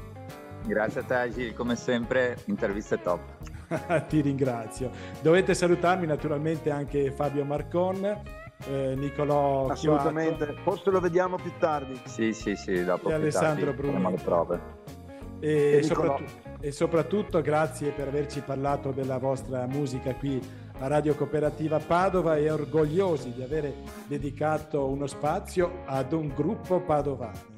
[0.65, 3.21] Grazie a te Gil, come sempre, interviste top.
[4.09, 4.89] Ti ringrazio.
[5.21, 8.05] Dovete salutarmi naturalmente anche Fabio Marcon,
[8.69, 10.63] eh, Nicolò Assolutamente, Chiuato.
[10.63, 12.01] forse lo vediamo più tardi.
[12.05, 14.61] Sì, sì, sì, dopo e Alessandro prove.
[15.41, 20.41] E, e, soprattutto, e, soprattutto, grazie per averci parlato della vostra musica qui
[20.79, 23.73] a Radio Cooperativa Padova e orgogliosi di aver
[24.07, 27.51] dedicato uno spazio ad un gruppo padovano.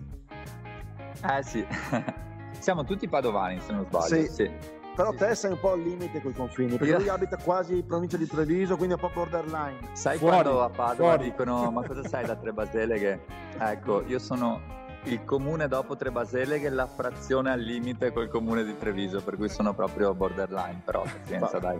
[1.22, 1.66] Eh sì.
[2.58, 4.06] Siamo tutti padovani, se non sbaglio.
[4.06, 4.28] Sì.
[4.28, 4.50] sì.
[4.94, 7.74] Però sì, te sei un po' al limite con i confini, perché lui abita quasi
[7.74, 9.78] in provincia di Treviso, quindi è un po' borderline.
[9.92, 11.30] Sai fuori, quando a Padova fuori.
[11.30, 13.20] dicono ma cosa sai da Tre Baseleghe?
[13.58, 14.60] Ecco, io sono
[15.04, 19.48] il comune dopo Tre Baseleghe, la frazione al limite col comune di Treviso, per cui
[19.48, 21.78] sono proprio borderline, però pazienza dai.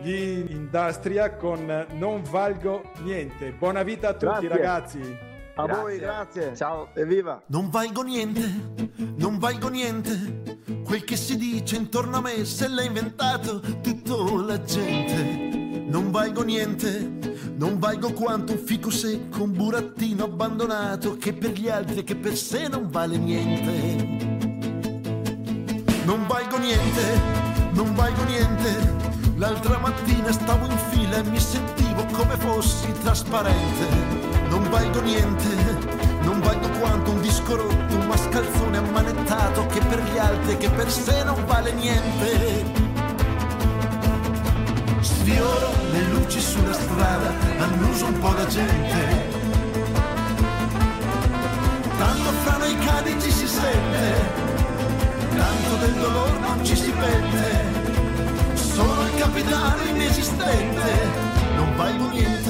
[0.00, 3.52] Gli Industria con Non valgo niente.
[3.52, 4.48] Buona vita a tutti Grazie.
[4.48, 5.18] ragazzi.
[5.58, 5.82] A grazie.
[5.82, 6.54] voi, grazie.
[6.54, 6.88] Ciao.
[6.92, 7.42] Evviva.
[7.46, 8.42] Non valgo niente,
[9.16, 10.42] non valgo niente.
[10.84, 15.44] Quel che si dice intorno a me se l'ha inventato tutta la gente.
[15.88, 17.10] Non valgo niente,
[17.56, 22.16] non valgo quanto un fico secco, un burattino abbandonato che per gli altri e che
[22.16, 24.04] per sé non vale niente.
[26.04, 27.20] Non valgo niente,
[27.72, 29.05] non valgo niente.
[29.36, 35.48] L'altra mattina stavo in fila e mi sentivo come fossi trasparente non valgo niente,
[36.22, 40.90] non valgo quanto un disco rotto, un mascalzone ammanettato che per gli altri che per
[40.90, 42.64] sé non vale niente.
[45.00, 49.34] Sfioro le luci sulla strada, annuso un po' la gente.
[51.98, 54.14] Tanto fra noi cani ci si sente,
[55.36, 57.85] tanto del dolore non ci si pente.
[58.76, 60.92] Sono il capitano inesistente,
[61.56, 62.46] non valgo niente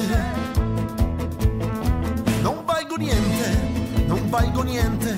[2.97, 5.15] niente, non valgo niente.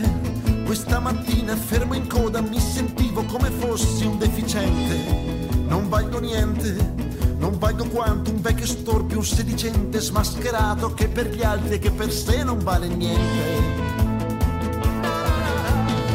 [0.66, 5.48] Questa mattina fermo in coda mi sentivo come fossi un deficiente.
[5.68, 6.76] Non valgo niente,
[7.38, 11.92] non valgo quanto un vecchio storpio, un sedicente smascherato che per gli altri e che
[11.92, 13.88] per sé non vale niente.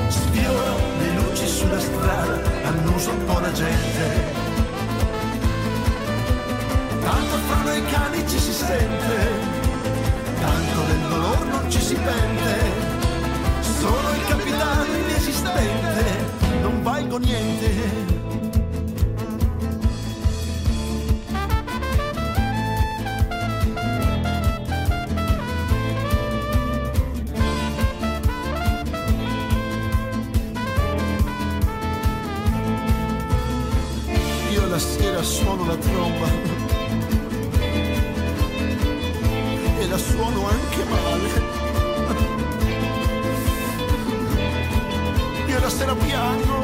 [0.08, 4.43] Sfioro le luci sulla strada, annuso un po' la gente.
[7.24, 9.62] Tanto fra noi cani ci si sente
[10.44, 12.52] tanto del dolore non ci si pente.
[13.80, 16.04] Sono il capitano inesistente,
[16.60, 18.12] non valgo niente.
[34.66, 36.43] La sera suono la tromba
[40.14, 41.28] suono anche male.
[45.48, 46.63] Io la sera piango.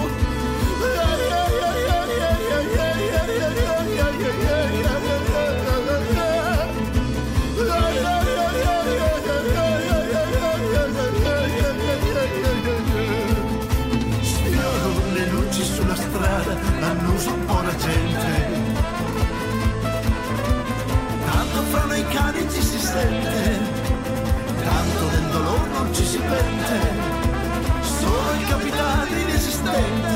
[28.50, 30.14] Capitano inesistente,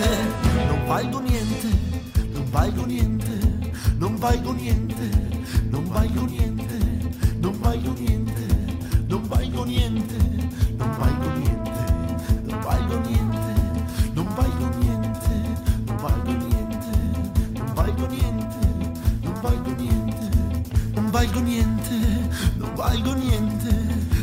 [0.66, 1.68] non valgo niente,
[2.32, 3.34] non valgo niente,
[3.98, 5.08] non valgo niente,
[5.70, 6.78] non valgo niente,
[7.38, 8.46] non valgo niente,
[9.06, 10.18] non valgo niente,
[10.76, 11.82] non valgo niente,
[12.44, 13.52] non valgo niente,
[14.14, 15.22] non valgo niente,
[15.86, 16.88] non valgo niente,
[17.62, 18.68] non valgo niente,
[19.22, 20.28] non valgo niente,
[20.92, 21.94] non valgo niente
[22.74, 23.70] valgo niente,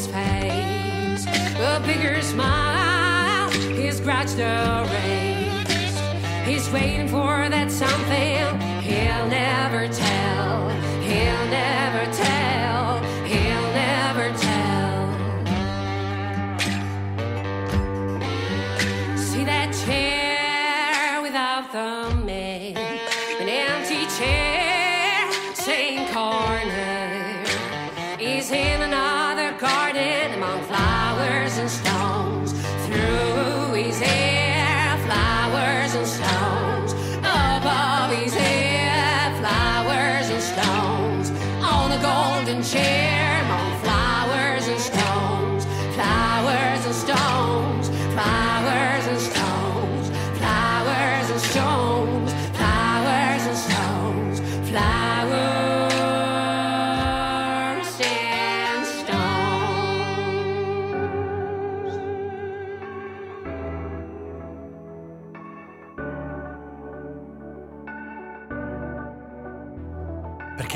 [0.00, 1.26] His face.
[1.58, 6.00] A bigger smile, his grudge erased.
[6.46, 10.70] He's waiting for that something he'll never tell.
[11.02, 11.89] He'll never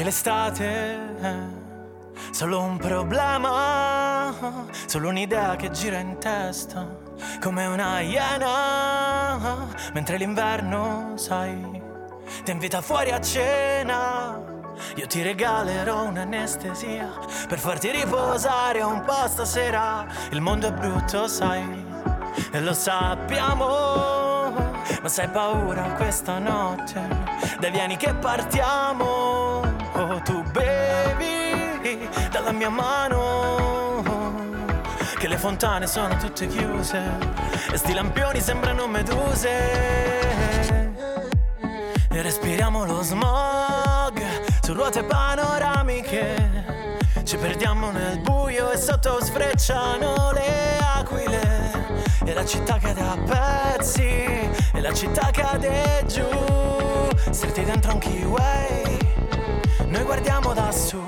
[0.04, 1.34] l'estate è
[2.30, 4.34] solo un problema,
[4.84, 6.86] solo un'idea che gira in testa,
[7.40, 11.82] come una iena, mentre l'inverno, sai,
[12.44, 14.42] ti invita fuori a cena.
[14.96, 17.08] Io ti regalerò un'anestesia
[17.48, 20.06] per farti riposare un po' stasera.
[20.30, 21.82] Il mondo è brutto, sai,
[22.50, 24.52] e lo sappiamo.
[25.00, 27.00] Ma sai paura questa notte?
[27.58, 29.73] Dai vieni che partiamo.
[30.22, 34.02] Tu bevi dalla mia mano.
[35.18, 37.02] Che le fontane sono tutte chiuse
[37.72, 39.48] e sti lampioni sembrano meduse.
[42.10, 44.22] E respiriamo lo smog
[44.62, 46.64] su ruote panoramiche.
[47.24, 51.72] Ci perdiamo nel buio e sotto sfrecciano le aquile.
[52.24, 56.26] E la città cade a pezzi, e la città cade giù.
[57.30, 58.98] Stretti dentro un keyway,
[59.94, 61.00] noi guardiamo da su.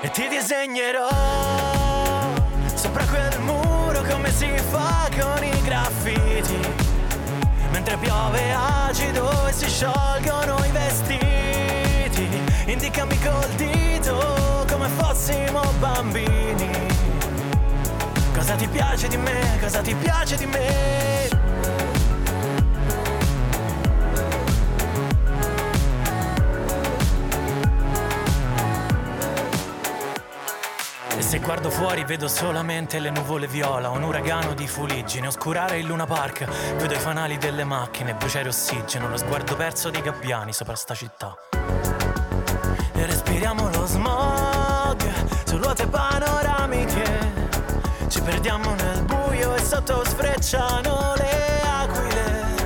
[0.00, 1.08] E ti disegnerò
[2.74, 6.90] sopra quel muro come si fa con i graffiti.
[7.70, 12.28] Mentre piove acido e si sciolgono i vestiti
[12.66, 16.70] Indicami col dito come fossimo bambini
[18.34, 21.21] Cosa ti piace di me, cosa ti piace di me
[31.32, 36.04] se guardo fuori vedo solamente le nuvole viola, un uragano di fuliggine, oscurare il Luna
[36.04, 36.44] Park,
[36.76, 41.34] vedo i fanali delle macchine, bruciare ossigeno, lo sguardo perso dei gabbiani sopra sta città.
[42.92, 45.10] e respiriamo lo smog
[45.46, 47.20] su ruote panoramiche.
[48.08, 52.56] Ci perdiamo nel buio e sotto sfrecciano le aquile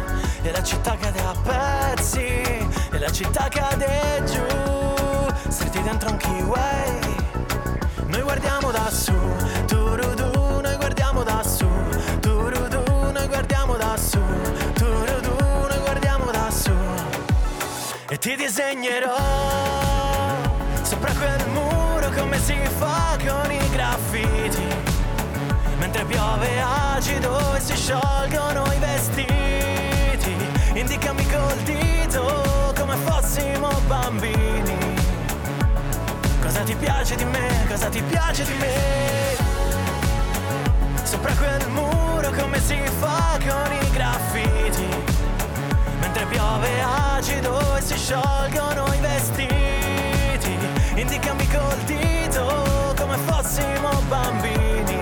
[0.43, 7.06] e la città cade a pezzi e la città cade giù, stretti dentro un keyway.
[8.37, 9.15] Guardiamo da su,
[9.67, 11.67] turudu, noi guardiamo da su,
[12.21, 14.21] turudu, noi guardiamo da su,
[14.75, 16.71] turudu, noi guardiamo da su.
[18.11, 19.17] E ti disegnerò
[20.83, 24.69] sopra quel muro come si fa con i graffiti.
[25.79, 30.37] Mentre piove acido e si sciolgono i vestiti.
[30.75, 34.76] Indicami col dito come fossimo bambini.
[36.67, 37.65] Ti piace di me?
[37.69, 39.37] Cosa ti piace di me?
[41.05, 44.89] Sopra quel muro come si fa con i graffiti
[46.01, 50.59] Mentre piove acido e si sciolgono i vestiti
[50.97, 54.99] Indicami col dito come fossimo bambini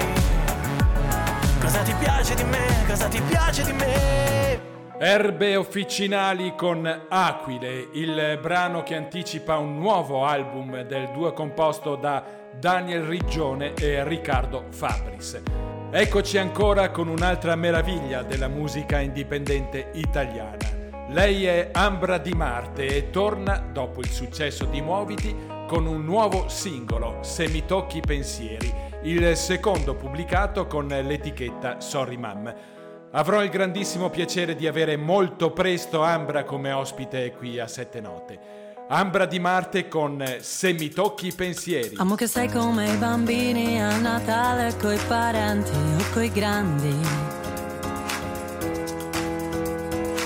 [1.63, 2.85] Cosa ti piace di me?
[2.87, 4.64] Cosa ti piace di me?
[4.97, 12.25] Erbe officinali con Aquile, il brano che anticipa un nuovo album del duo composto da
[12.57, 15.43] Daniel Riggione e Riccardo Fabris.
[15.91, 20.65] Eccoci ancora con un'altra meraviglia della musica indipendente italiana.
[21.09, 25.37] Lei è Ambra Di Marte e torna, dopo il successo di Muoviti,
[25.67, 28.73] con un nuovo singolo, Se mi tocchi pensieri,
[29.03, 32.55] il secondo pubblicato con l'etichetta Sorry Mam.
[33.17, 38.39] Avrò il grandissimo piacere di avere molto presto Ambra come ospite qui a Sette Note.
[38.89, 41.95] Ambra Di Marte con Se mi tocchi i pensieri.
[41.97, 46.93] Amo che sei come i bambini a Natale coi parenti o coi grandi.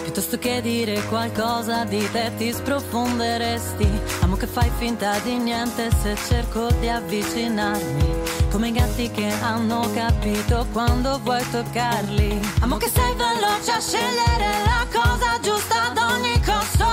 [0.04, 3.86] Piuttosto che dire qualcosa di te ti sprofonderesti.
[4.22, 8.37] Amo che fai finta di niente se cerco di avvicinarmi.
[8.50, 12.40] Come i gatti che hanno capito quando vuoi toccarli.
[12.60, 16.86] Amo che sei veloce a scegliere la cosa giusta ad ogni costo.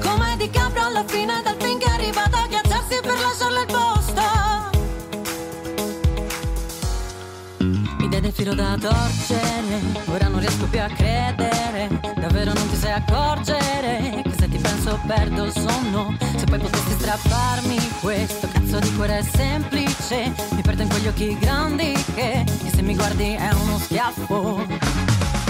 [0.00, 3.66] Come di capro alla fine del film che è arrivato a ghiacciarsi per lasciarle il
[3.66, 4.22] posto.
[7.98, 12.00] Mi dai del filo da torcere, ora non riesco più a credere.
[12.16, 14.21] Davvero non ti sai accorgere
[14.82, 16.16] penso perdo sonno.
[16.36, 20.32] Se poi potessi strapparmi questo cazzo di cuore semplice.
[20.50, 24.66] Mi perdo in quegli occhi grandi che, che se mi guardi è uno schiaffo.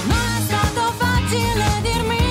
[0.06, 2.21] Non è stato facile dirmi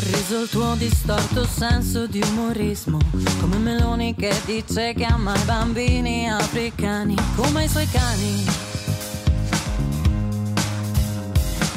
[0.00, 2.98] sorriso, il tuo distorto senso di umorismo.
[3.40, 8.44] Come Meloni che dice che ama i bambini africani, come i suoi cani.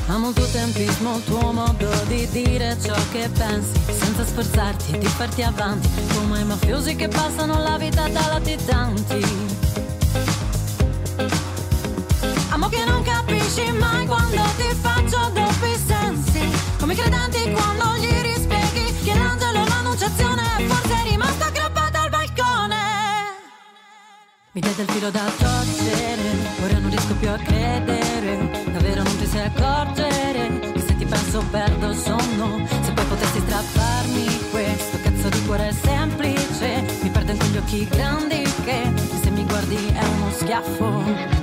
[0.08, 5.06] Amo il tuo tempismo, il tuo modo di dire ciò che pensi, senza sforzarti di
[5.06, 9.26] farti avanti, come i mafiosi che passano la vita da latitanti.
[12.50, 16.42] Amo che non capisci mai quando ti faccio doppi sensi,
[16.80, 18.09] come i credenti quando gli
[24.52, 26.32] Mi dai del filo da torcere,
[26.64, 31.44] ora non riesco più a credere, davvero non ti sai accorgere, che se ti penso
[31.52, 37.38] perdo il sonno, se poi potessi strapparmi questo cazzo di cuore semplice, mi perdo in
[37.38, 41.39] quegli occhi grandi che, che se mi guardi è uno schiaffo.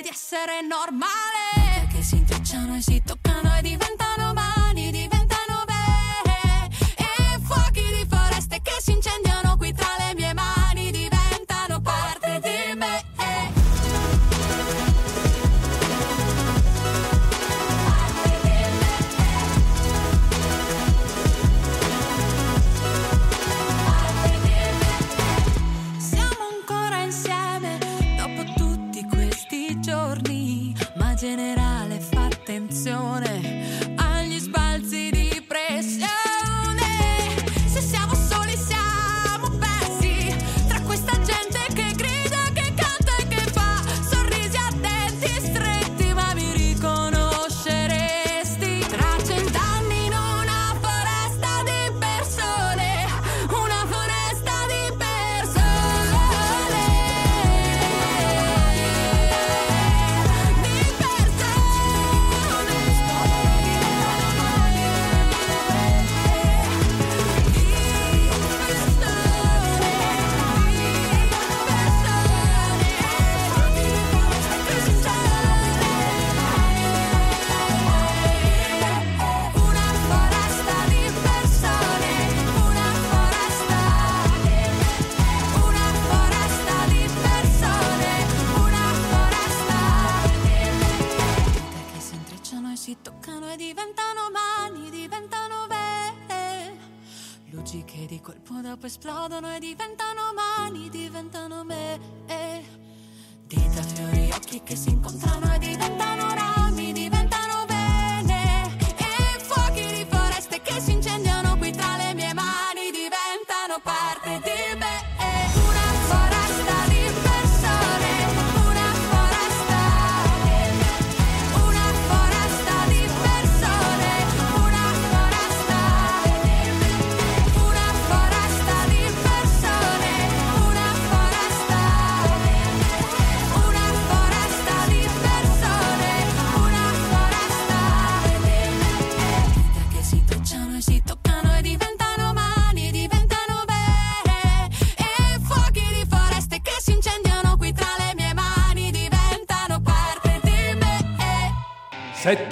[0.00, 1.05] Di essere normale.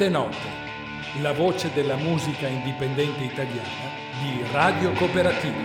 [0.05, 0.37] Sette note,
[1.23, 3.89] la voce della musica indipendente italiana
[4.21, 5.63] di Radio Cooperativa.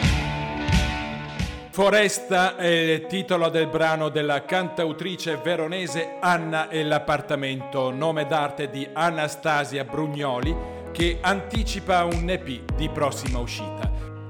[1.69, 8.87] Foresta è il titolo del brano della cantautrice veronese Anna e l'appartamento, nome d'arte di
[8.93, 10.55] Anastasia Brugnoli,
[10.93, 13.88] che anticipa un EP di prossima uscita.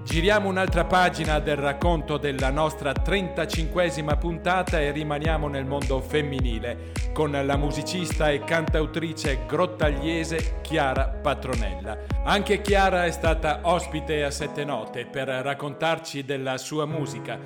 [0.10, 7.30] Giriamo un'altra pagina del racconto della nostra 35esima puntata e rimaniamo nel mondo femminile con
[7.30, 11.96] la musicista e cantautrice grottagliese Chiara Patronella.
[12.24, 17.38] Anche Chiara è stata ospite a Sette Note per raccontarci della sua musica,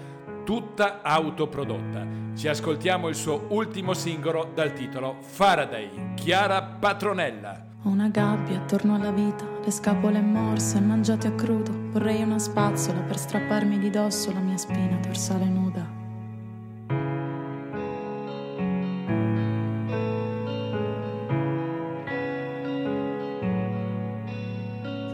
[0.45, 2.07] tutta autoprodotta.
[2.33, 7.61] Ci ascoltiamo il suo ultimo singolo dal titolo Faraday, Chiara Patronella.
[7.81, 11.71] Una gabbia attorno alla vita, le scapole morse, mangiate a crudo.
[11.91, 16.01] Vorrei una spazzola per strapparmi di dosso la mia spina dorsale nuda.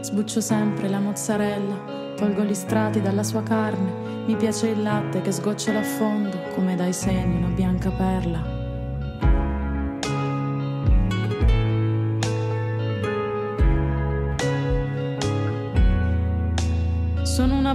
[0.00, 4.24] Sbuccio sempre la mozzarella, tolgo gli strati dalla sua carne.
[4.26, 8.59] Mi piace il latte che sgocciola a fondo, come dai seni una bianca perla.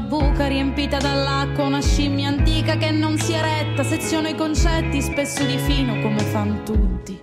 [0.06, 5.44] Buca riempita dall'acqua, una scimmia antica che non si è retta, seziono i concetti spesso
[5.44, 7.20] di fino come fanno tutti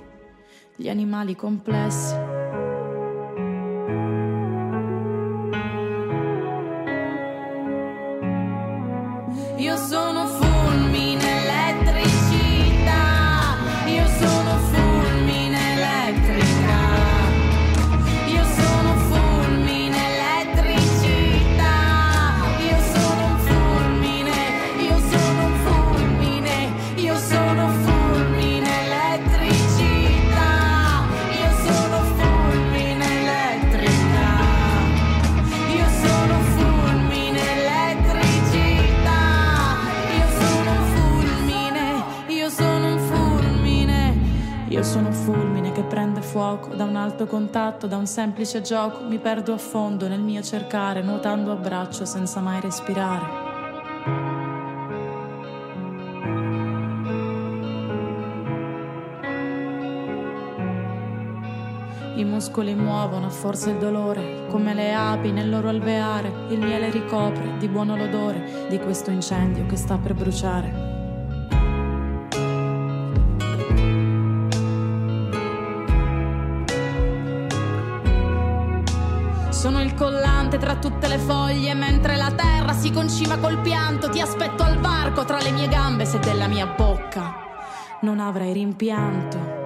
[0.77, 2.32] gli animali complessi.
[46.33, 50.41] Fuoco da un alto contatto, da un semplice gioco, mi perdo a fondo nel mio
[50.41, 53.51] cercare, nuotando a braccio senza mai respirare.
[62.17, 66.89] I muscoli muovono a forza il dolore, come le api nel loro alveare, il miele
[66.89, 70.92] ricopre di buono l'odore di questo incendio che sta per bruciare.
[80.53, 84.09] Collante tra tutte le foglie, mentre la terra si concima col pianto.
[84.11, 87.41] Ti aspetto al varco tra le mie gambe, se della mia bocca
[88.01, 89.62] non avrai rimpianto.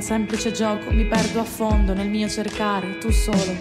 [0.00, 3.54] Un semplice gioco, mi perdo a fondo nel mio cercare, tu solo.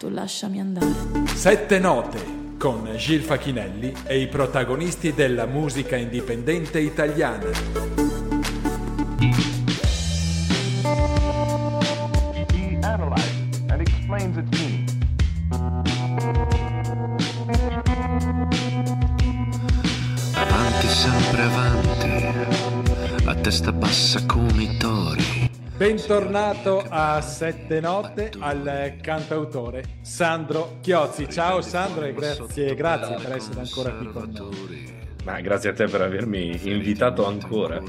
[0.00, 0.92] Tu lasciami andare.
[1.32, 2.18] Sette note
[2.58, 7.44] con Gil Facchinelli e i protagonisti della musica indipendente italiana.
[23.46, 25.48] Testa bassa come i tori.
[25.76, 31.28] Bentornato a Sette Note al cantautore Sandro Chiozzi.
[31.30, 34.94] Ciao Sandro e grazie, grazie per essere ancora qui con noi.
[35.22, 37.80] Ma grazie a te per avermi invitato ancora.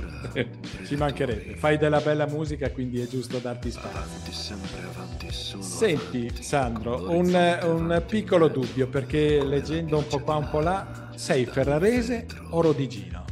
[0.86, 1.56] Ci mancherebbe.
[1.56, 4.32] Fai della bella musica, quindi è giusto darti spazio.
[5.32, 7.34] Senti Sandro, un,
[7.64, 13.27] un piccolo dubbio perché leggendo un po' qua un po' là, sei ferrarese o rodigino?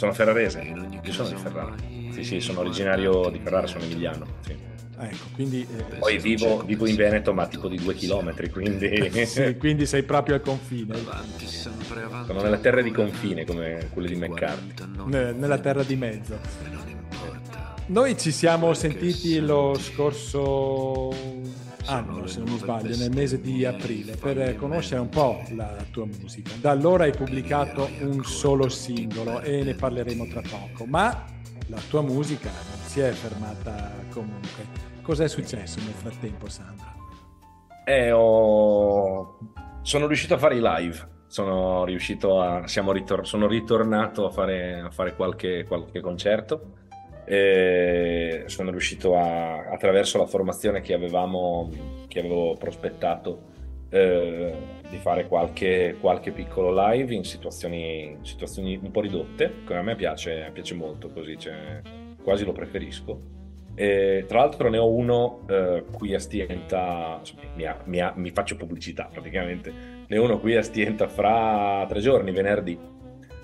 [0.00, 0.60] Sono ferrarese,
[1.02, 1.74] io sono di Ferrara.
[2.12, 4.24] Sì, sì, sono originario di Ferrara, sono emiliano.
[4.46, 4.56] sì.
[4.98, 5.66] Ecco, quindi...
[5.76, 10.02] eh, Poi vivo, vivo in Veneto, ma tipo di due chilometri, quindi sì, quindi sei
[10.04, 10.94] proprio al confine,
[12.26, 14.72] sono nelle terre di confine come quelle di McCarthy.
[15.04, 16.38] ne- nella terra di mezzo.
[17.88, 21.10] Noi ci siamo sentiti lo scorso
[21.86, 26.06] anno, se non mi sbaglio, nel mese di aprile, per conoscere un po' la tua
[26.06, 26.50] musica.
[26.60, 31.24] Da allora hai pubblicato un solo singolo e ne parleremo tra poco, ma
[31.66, 34.88] la tua musica non si è fermata comunque.
[35.02, 36.86] Cos'è successo nel frattempo, Sandro?
[37.84, 39.38] Eh, ho-
[39.82, 41.08] sono riuscito a fare i live.
[41.26, 42.66] Sono riuscito a.
[42.66, 46.72] Siamo ritor- sono ritornato a fare, a fare qualche, qualche concerto.
[47.30, 51.70] E sono riuscito a, attraverso la formazione che avevamo,
[52.08, 53.42] che avevo prospettato,
[53.88, 54.52] eh,
[54.90, 59.94] di fare qualche, qualche piccolo live in situazioni, situazioni un po' ridotte, che a me
[59.94, 61.80] piace, piace molto così, cioè,
[62.20, 63.20] quasi lo preferisco.
[63.76, 67.20] E, tra l'altro ne ho uno eh, qui a Stienta,
[67.54, 69.72] mi, ha- mi ha- mi faccio pubblicità praticamente,
[70.08, 72.76] ne ho uno qui a Stienta fra tre giorni, venerdì,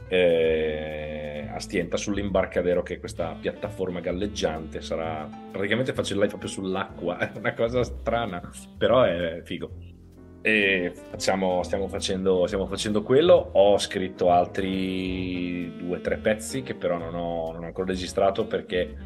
[0.09, 6.51] eh, a Stienta sull'imbarcadero che è questa piattaforma galleggiante, sarà praticamente faccio il live proprio
[6.51, 8.41] sull'acqua, è una cosa strana,
[8.77, 9.95] però è figo.
[10.43, 13.51] E facciamo, stiamo, facendo, stiamo facendo quello.
[13.55, 18.47] Ho scritto altri due o tre pezzi che però non ho, non ho ancora registrato
[18.47, 18.97] perché,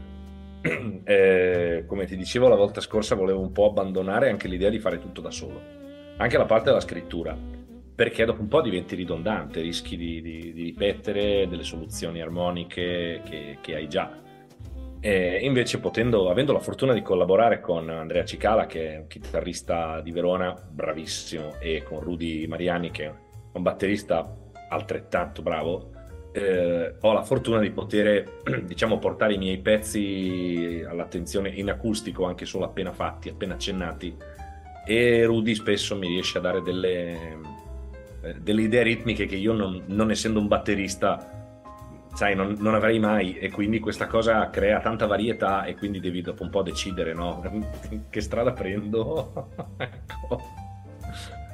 [1.04, 4.98] eh, come ti dicevo la volta scorsa, volevo un po' abbandonare anche l'idea di fare
[4.98, 5.58] tutto da solo,
[6.18, 7.34] anche la parte della scrittura,
[8.00, 13.58] perché dopo un po' diventi ridondante, rischi di, di- di ripetere delle soluzioni armoniche che,
[13.60, 14.10] che hai già.
[15.00, 20.00] E invece, potendo, avendo la fortuna di collaborare con Andrea Cicala, che è un chitarrista
[20.00, 23.12] di Verona, bravissimo, e con Rudy Mariani, che è
[23.52, 24.34] un batterista
[24.70, 25.90] altrettanto bravo,
[26.32, 32.46] eh, ho la fortuna di poter, diciamo, portare i miei pezzi all'attenzione in acustico, anche
[32.46, 34.16] solo appena fatti, appena accennati,
[34.86, 37.58] e Rudy spesso mi riesce a dare delle,
[38.40, 41.40] delle idee ritmiche che io, non, non essendo un batterista,
[42.12, 46.20] sai, non, non avrei mai e quindi questa cosa crea tanta varietà e quindi devi
[46.20, 47.42] dopo un po' decidere, no?
[48.10, 49.48] che strada prendo?
[49.78, 50.42] ecco.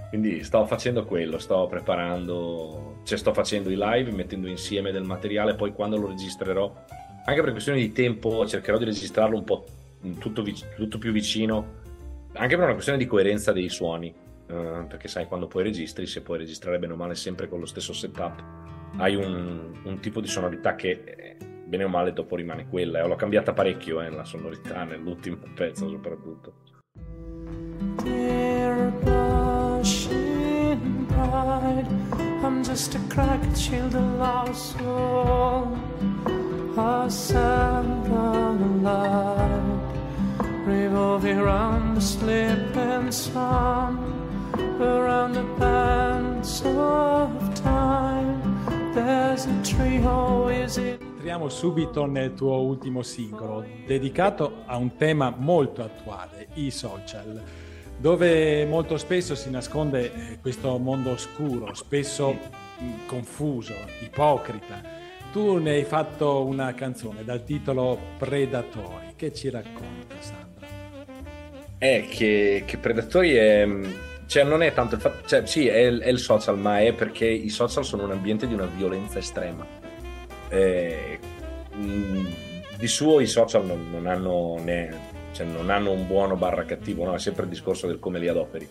[0.09, 5.55] Quindi sto facendo quello, sto preparando, cioè sto facendo i live, mettendo insieme del materiale,
[5.55, 6.73] poi quando lo registrerò,
[7.25, 9.65] anche per questione di tempo, cercherò di registrarlo un po'
[10.19, 10.45] tutto,
[10.77, 11.75] tutto più vicino,
[12.35, 14.15] anche per una questione di coerenza dei suoni,
[14.47, 17.67] eh, perché sai, quando poi registri, se puoi registrare bene o male sempre con lo
[17.67, 18.43] stesso setup,
[18.99, 23.07] hai un, un tipo di sonorità che eh, bene o male dopo rimane quella, e
[23.07, 26.55] l'ho cambiata parecchio eh, la sonorità nell'ultimo pezzo soprattutto.
[28.03, 28.93] Dear
[32.47, 35.77] I'm just a cracked child, a lost soul.
[36.77, 39.81] Assemble the light,
[40.65, 44.26] revolving around the sleeping sun,
[44.81, 48.43] around the bends of time.
[48.95, 51.01] There's a tree, oh, is it?
[51.27, 57.43] Entriamo subito nel tuo ultimo singolo, dedicato a un tema molto attuale, i social,
[57.99, 62.39] dove molto spesso si nasconde eh, questo mondo oscuro, spesso
[63.07, 64.81] confuso, ipocrita.
[65.33, 70.69] Tu ne hai fatto una canzone dal titolo Predatori, che ci racconta Sandra?
[71.77, 73.69] È che, che Predatori è...
[74.27, 75.27] Cioè, non è tanto il fatto...
[75.27, 78.55] Cioè, sì, è, è il social, ma è perché i social sono un ambiente di
[78.55, 79.67] una violenza estrema.
[80.49, 81.19] Eh,
[82.77, 84.95] di suo i social non, non hanno né,
[85.33, 87.15] cioè, non hanno un buono barra cattivo, no?
[87.15, 88.69] È sempre il discorso del come li adoperi.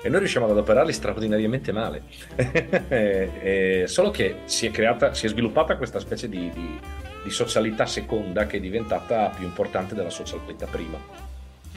[0.00, 2.02] E noi riusciamo ad adoperarli straordinariamente male.
[2.88, 6.80] Eh, solo che si è creata, si è sviluppata questa specie di, di-
[7.22, 10.98] di socialità seconda che è diventata più importante della socialità prima.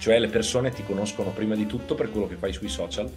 [0.02, 3.08] Cioè le persone ti conoscono prima di tutto per quello che fai sui social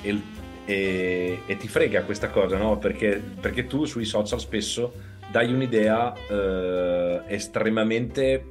[0.00, 0.20] e,
[0.64, 2.78] e- e ti frega questa cosa, no?
[2.78, 4.90] Perché, perché tu sui social spesso
[5.30, 8.42] dai un'idea eh, estremamente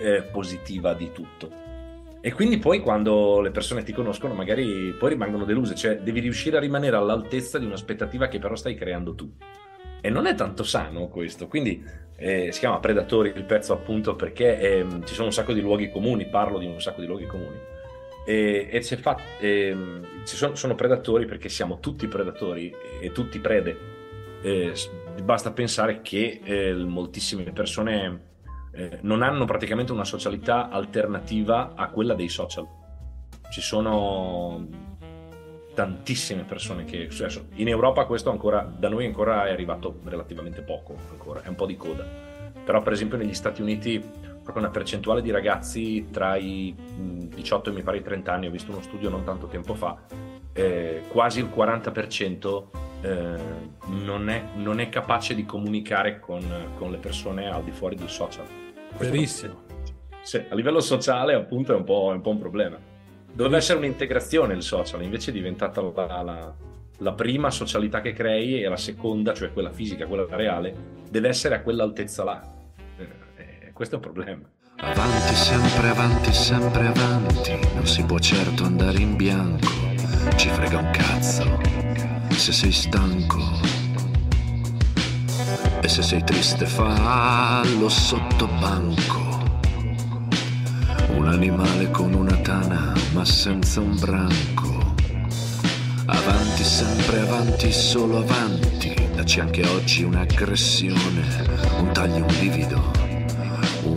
[0.00, 1.50] eh, positiva di tutto.
[2.20, 6.58] E quindi poi quando le persone ti conoscono magari poi rimangono deluse, cioè devi riuscire
[6.58, 9.28] a rimanere all'altezza di un'aspettativa che però stai creando tu.
[10.00, 11.84] E non è tanto sano questo, quindi
[12.16, 15.90] eh, si chiama Predatori il pezzo appunto perché ehm, ci sono un sacco di luoghi
[15.90, 17.58] comuni, parlo di un sacco di luoghi comuni.
[18.26, 23.38] E, e c'è fa- ehm, ci sono, sono predatori perché siamo tutti predatori e tutti
[23.38, 23.98] prede.
[24.42, 24.72] Eh,
[25.22, 28.28] basta pensare che eh, moltissime persone
[28.72, 32.66] eh, non hanno praticamente una socialità alternativa a quella dei social.
[33.50, 34.89] Ci sono
[35.80, 40.94] tantissime persone che cioè, in Europa questo ancora da noi ancora è arrivato relativamente poco
[41.10, 42.04] ancora, è un po' di coda.
[42.62, 47.70] Però per esempio negli Stati Uniti proprio una percentuale di ragazzi tra i mh, 18
[47.70, 49.96] e mi pare i 30 anni, ho visto uno studio non tanto tempo fa,
[50.52, 52.64] eh, quasi il 40%
[53.00, 53.36] eh,
[53.86, 56.42] non, è, non è capace di comunicare con,
[56.76, 58.44] con le persone al di fuori del social.
[58.98, 59.62] Verissimo.
[60.20, 62.89] sì, a livello sociale appunto è un po', è un, po un problema.
[63.32, 66.54] Doveva essere un'integrazione il social, invece è diventata la, la-
[67.02, 70.74] la prima socialità che crei e la seconda, cioè quella fisica, quella reale,
[71.08, 72.42] deve essere a quell'altezza là.
[72.98, 74.48] Eh, eh, questo è un problema.
[74.82, 77.58] Avanti, sempre avanti, sempre avanti.
[77.74, 79.68] Non si può certo andare in bianco.
[80.36, 81.60] Ci frega un cazzo.
[82.30, 83.38] Se sei stanco.
[85.82, 89.29] E se sei triste, fallo sotto banco.
[91.16, 94.94] Un animale con una tana, ma senza un branco.
[96.06, 98.94] Avanti, sempre avanti, solo avanti.
[99.14, 101.22] Dacci anche oggi un'aggressione,
[101.78, 102.90] un taglio, un livido,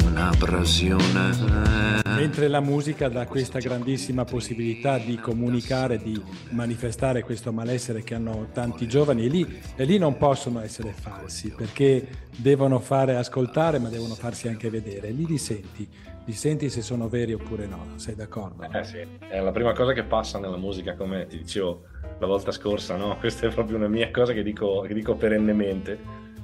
[0.06, 2.02] un'abrasione.
[2.16, 8.48] Mentre la musica dà questa grandissima possibilità di comunicare, di manifestare questo malessere che hanno
[8.54, 13.90] tanti giovani e lì, e lì non possono essere falsi perché devono fare ascoltare ma
[13.90, 15.12] devono farsi anche vedere.
[15.12, 15.88] Lì li senti,
[16.26, 18.64] li senti se sono veri oppure no, sei d'accordo?
[18.72, 21.84] Eh sì, è la prima cosa che passa nella musica, come ti dicevo
[22.20, 23.18] la volta scorsa, no?
[23.20, 26.00] Questa è proprio una mia cosa che dico, che dico perennemente,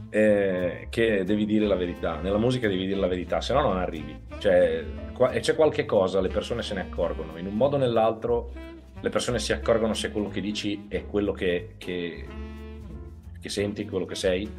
[0.09, 2.19] eh, che devi dire la verità.
[2.19, 4.17] Nella musica devi dire la verità, se no non arrivi.
[4.37, 7.37] Cioè, qua- e c'è qualche cosa, le persone se ne accorgono.
[7.37, 8.51] In un modo o nell'altro
[8.99, 12.25] le persone si accorgono se quello che dici è quello che, che-
[13.39, 14.49] che senti, quello che sei,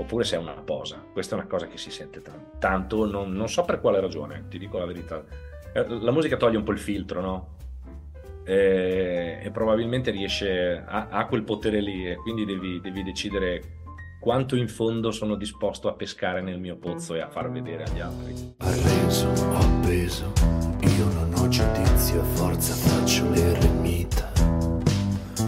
[0.00, 1.02] oppure se è una posa.
[1.12, 4.46] Questa è una cosa che si sente tan- tanto, non, non so per quale ragione,
[4.48, 5.22] ti dico la verità.
[5.72, 7.48] Eh, La musica toglie un po' il filtro, no?
[8.44, 13.78] E, e probabilmente riesce, ha, ha quel potere lì e quindi devi, devi decidere
[14.20, 18.00] quanto in fondo sono disposto a pescare nel mio pozzo e a far vedere agli
[18.00, 18.54] altri.
[18.58, 20.32] Arreso, appeso,
[20.80, 24.32] io non ho giudizio, a forza faccio l'eremita.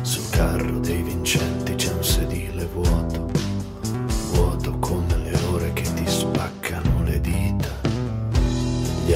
[0.03, 1.62] Sul carro dei vincenti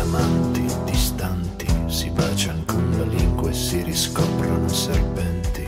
[0.06, 5.64] amanti distanti si baciano con la lingua e si riscoprono serpenti.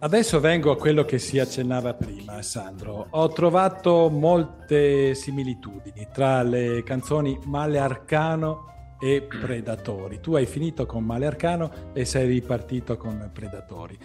[0.00, 3.06] Adesso vengo a quello che si accennava prima, Sandro.
[3.10, 10.20] Ho trovato molte similitudini tra le canzoni Male Arcano e Predatori.
[10.20, 13.98] Tu hai finito con Male Arcano e sei ripartito con Predatori.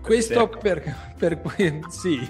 [0.00, 1.14] Questo perfetto.
[1.18, 2.20] per, per- sì,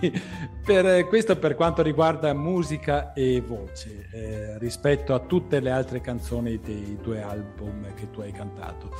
[0.64, 6.58] per- questo per quanto riguarda musica e voce, eh, rispetto a tutte le altre canzoni
[6.60, 8.94] dei due album che tu hai cantato.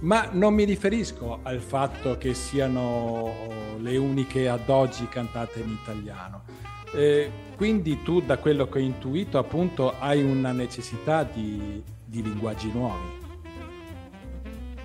[0.00, 3.32] Ma non mi riferisco al fatto che siano
[3.78, 6.42] le uniche ad oggi cantate in italiano.
[6.94, 12.70] Eh, quindi tu, da quello che ho intuito, appunto, hai una necessità di, di linguaggi
[12.72, 13.20] nuovi.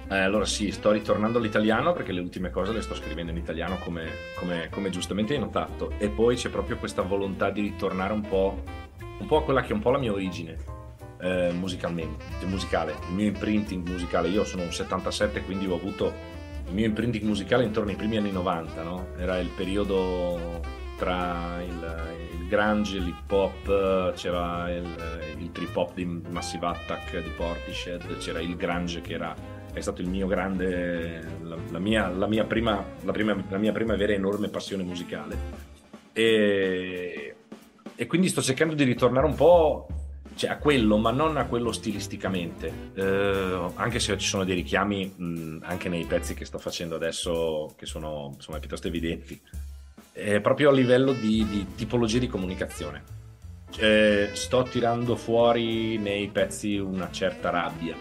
[0.09, 3.77] Eh, allora sì, sto ritornando all'italiano perché le ultime cose le sto scrivendo in italiano
[3.77, 8.21] come, come- come giustamente hai notato e poi c'è proprio questa volontà di ritornare un
[8.21, 8.63] po',
[9.19, 10.55] un po' a quella che è un po' la mia origine
[11.19, 14.29] eh, musicalmente, musicale, il mio imprinting musicale.
[14.29, 16.13] Io sono un 77 quindi ho avuto
[16.67, 19.07] il mio imprinting musicale intorno ai primi anni 90, no?
[19.17, 20.61] Era il periodo
[20.97, 27.29] tra il, il grunge, l'hip hop, c'era il, il trip hop di Massive Attack, di
[27.29, 29.35] Portishead, c'era il grunge che era
[29.77, 34.83] è grande, la, la mia, la, mia prima, prima, la mia prima vera enorme passione
[34.83, 35.37] musicale.
[36.13, 37.35] E,
[37.95, 39.87] e quindi sto cercando di ritornare un po'
[40.35, 45.13] cioè, a quello, ma non a quello stilisticamente, Eh, anche se ci sono dei richiami
[45.15, 49.39] mh, anche nei pezzi che sto facendo adesso che sono insomma, piuttosto evidenti,
[50.11, 53.03] È proprio a livello di, di tipologia di comunicazione.
[53.77, 57.95] Eh, sto tirando fuori nei pezzi una certa rabbia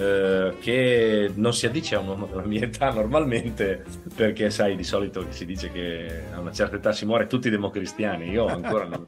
[0.00, 3.84] eh, che non si addice a un uomo della mia età normalmente
[4.14, 8.30] perché sai di solito si dice che a una certa età si muore tutti democristiani
[8.30, 9.06] io ancora non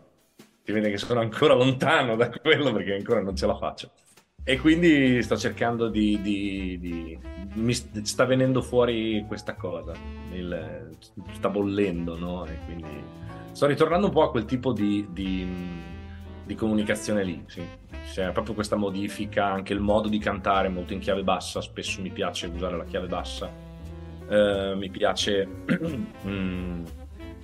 [0.62, 3.90] si vede che sono ancora lontano da quello perché ancora non ce la faccio
[4.44, 7.18] e quindi sto cercando di, di- di-
[7.54, 9.92] mi st- sta venendo fuori questa cosa
[10.32, 10.90] il-
[11.32, 12.44] sta bollendo no?
[12.44, 13.02] e quindi
[13.52, 17.62] sto ritornando un po' a quel tipo di- di comunicazione lì sì.
[18.04, 22.10] C'è proprio questa modifica anche il modo di cantare molto in chiave bassa spesso mi
[22.10, 23.50] piace usare la chiave bassa
[24.28, 25.46] Eh, mi piace
[26.26, 26.84] mm,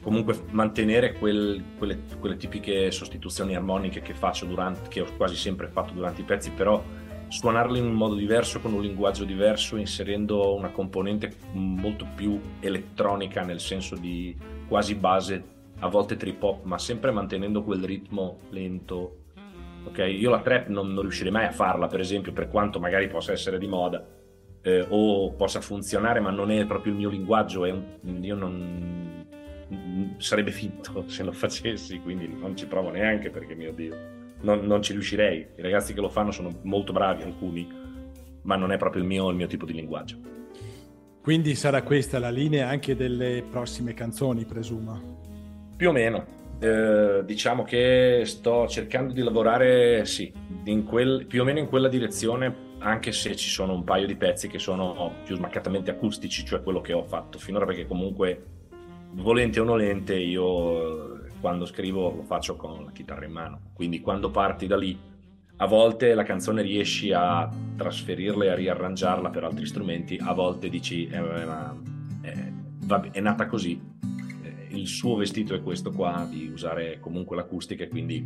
[0.00, 5.68] comunque mantenere quel- quelle, quelle tipiche sostituzioni armoniche che faccio durante, che ho quasi sempre
[5.68, 6.82] fatto durante i pezzi, però
[7.28, 13.42] suonarle in un modo diverso, con un linguaggio diverso, inserendo una componente molto più elettronica
[13.42, 14.34] nel senso di
[14.66, 15.44] quasi base,
[15.80, 19.17] a volte trip hop, ma sempre mantenendo quel ritmo lento.
[19.88, 23.08] Ok, io la trap non, non riuscirei mai a farla, per esempio, per quanto magari
[23.08, 24.06] possa essere di moda
[24.60, 27.62] eh, o possa funzionare, ma non è proprio il mio linguaggio.
[27.62, 29.24] Un- io non
[30.18, 33.96] sarebbe finto se lo facessi, quindi non ci provo neanche perché, mio Dio,
[34.42, 35.46] non, non ci riuscirei.
[35.56, 37.66] I ragazzi che lo fanno sono molto bravi, alcuni,
[38.42, 40.18] ma non è proprio il mio, il mio tipo di linguaggio.
[41.22, 45.72] Quindi sarà questa la linea anche delle prossime canzoni, presumo.
[45.78, 46.37] Più o meno.
[46.60, 50.32] Eh, diciamo che sto cercando di lavorare, sì,
[50.84, 54.48] quel- più o meno in quella direzione, anche se ci sono un paio di pezzi
[54.48, 58.44] che sono più smaccatamente acustici, cioè quello che ho fatto finora, perché comunque,
[59.12, 63.60] volente o nolente, io eh, quando scrivo lo faccio con la chitarra in mano.
[63.72, 64.98] Quindi quando parti da lì,
[65.60, 70.68] a volte la canzone riesci a trasferirla e a riarrangiarla per altri strumenti, a volte
[70.68, 71.20] dici, eh,
[72.22, 73.80] eh, è nata così,
[74.78, 78.24] il suo vestito è questo qua, di usare comunque l'acustica e quindi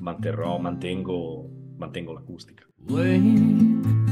[0.00, 2.64] manterrò, mantengo, mantengo l'acustica.
[2.88, 4.04] Wake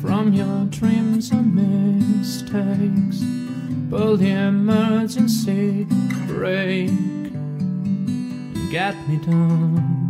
[0.00, 3.24] from your dreams and mistakes.
[3.88, 5.86] Pull the emergency
[6.26, 6.90] brake.
[8.70, 10.04] Get me down.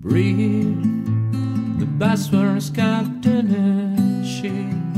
[0.00, 0.82] Breathe.
[1.78, 2.70] The best words
[4.24, 4.82] sheath.
[4.82, 4.91] Just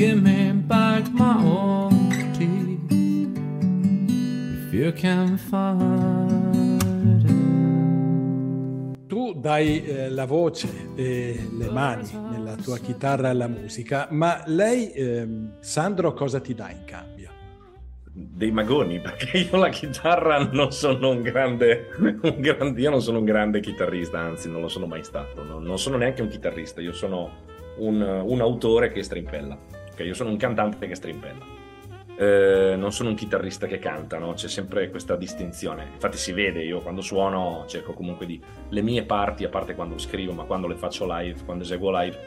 [0.00, 1.92] give me back my old
[2.32, 2.90] teeth.
[4.66, 7.48] If you can find it.
[9.06, 14.90] Tu dai eh, la voce e le mani nella tua chitarra alla musica, ma lei,
[14.92, 17.30] ehm, Sandro, cosa ti dà in cambio?
[18.10, 23.18] Dei magoni, perché io la chitarra non sono un grande, un grande- io non sono
[23.18, 26.80] un grande chitarrista, anzi non lo sono mai stato, non, non sono neanche un chitarrista,
[26.80, 29.58] io sono un, un autore che strimpella,
[30.02, 31.58] io sono un cantante che strimpella.
[32.16, 34.34] Eh, non sono un chitarrista che canta, no?
[34.34, 35.88] c'è sempre questa distinzione.
[35.94, 38.40] Infatti si vede, io quando suono cerco comunque di...
[38.68, 42.18] Le mie parti, a parte quando scrivo, ma quando le faccio live, quando eseguo live,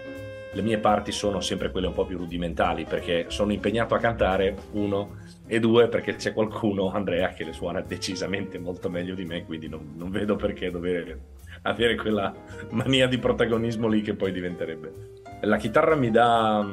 [0.54, 4.56] le mie parti sono sempre quelle un po' più rudimentali perché sono impegnato a cantare,
[4.72, 5.18] uno,
[5.48, 9.68] e due, perché c'è qualcuno, Andrea, che le suona decisamente molto meglio di me, quindi
[9.68, 11.20] non, non vedo perché dover
[11.64, 12.34] avere quella
[12.70, 15.22] mania di protagonismo lì che poi diventerebbe.
[15.42, 16.66] La chitarra mi dà...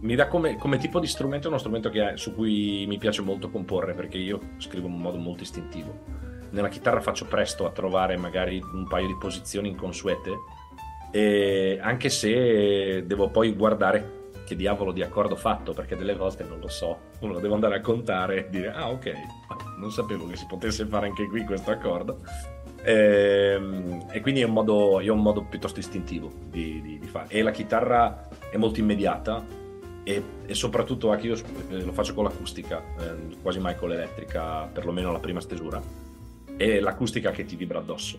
[0.00, 3.22] mi dà come, come tipo di strumento è uno strumento che- su cui mi piace
[3.22, 5.98] molto comporre perché io scrivo in modo molto istintivo.
[6.50, 10.30] Nella chitarra faccio presto a trovare magari un paio di posizioni inconsuete,
[11.10, 16.44] e anche se devo poi guardare che diavolo di accordo ho fatto perché delle volte
[16.44, 19.12] non lo so, uno devo andare a contare e dire ah ok,
[19.78, 22.18] non sapevo che si potesse fare anche qui questo accordo.
[22.86, 27.06] Ehm, e quindi è un modo, io ho un modo piuttosto istintivo di, di- di
[27.06, 27.28] fare.
[27.28, 29.42] E la chitarra è molto immediata
[30.04, 34.66] e, e soprattutto anche io eh, lo faccio con l'acustica, eh, quasi mai con l'elettrica,
[34.66, 35.82] perlomeno la prima stesura.
[36.56, 38.18] E l'acustica che ti vibra addosso.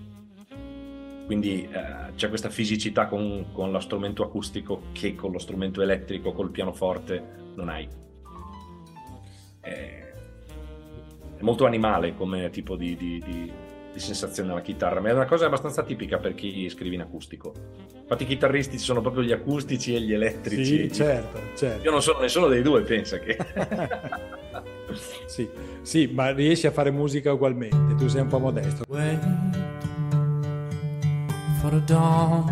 [1.25, 6.33] Quindi eh, c'è questa fisicità con, con lo strumento acustico che con lo strumento elettrico,
[6.33, 7.23] col pianoforte,
[7.55, 7.87] non hai.
[9.59, 10.13] È,
[11.37, 13.51] è molto animale come tipo di, di- di-
[13.95, 17.53] di sensazione alla chitarra, ma è una cosa abbastanza tipica per chi scrive in acustico.
[18.01, 20.89] Infatti i chitarristi ci sono proprio gli acustici e gli elettrici.
[20.89, 21.81] Sì, certo, certo.
[21.81, 23.37] Io non sono nessuno dei due, pensa che...
[25.25, 25.49] Sì,
[25.81, 28.85] sì, ma riesci a fare musica ugualmente, tu sei un po' modesto.
[28.87, 29.19] Wait
[31.59, 32.45] for the dawn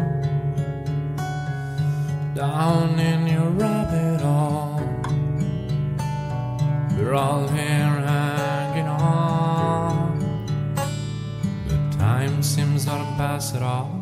[2.34, 4.82] down in your rabbit hole.
[6.98, 8.43] We're all here hanging
[12.44, 14.02] seems not pass at all.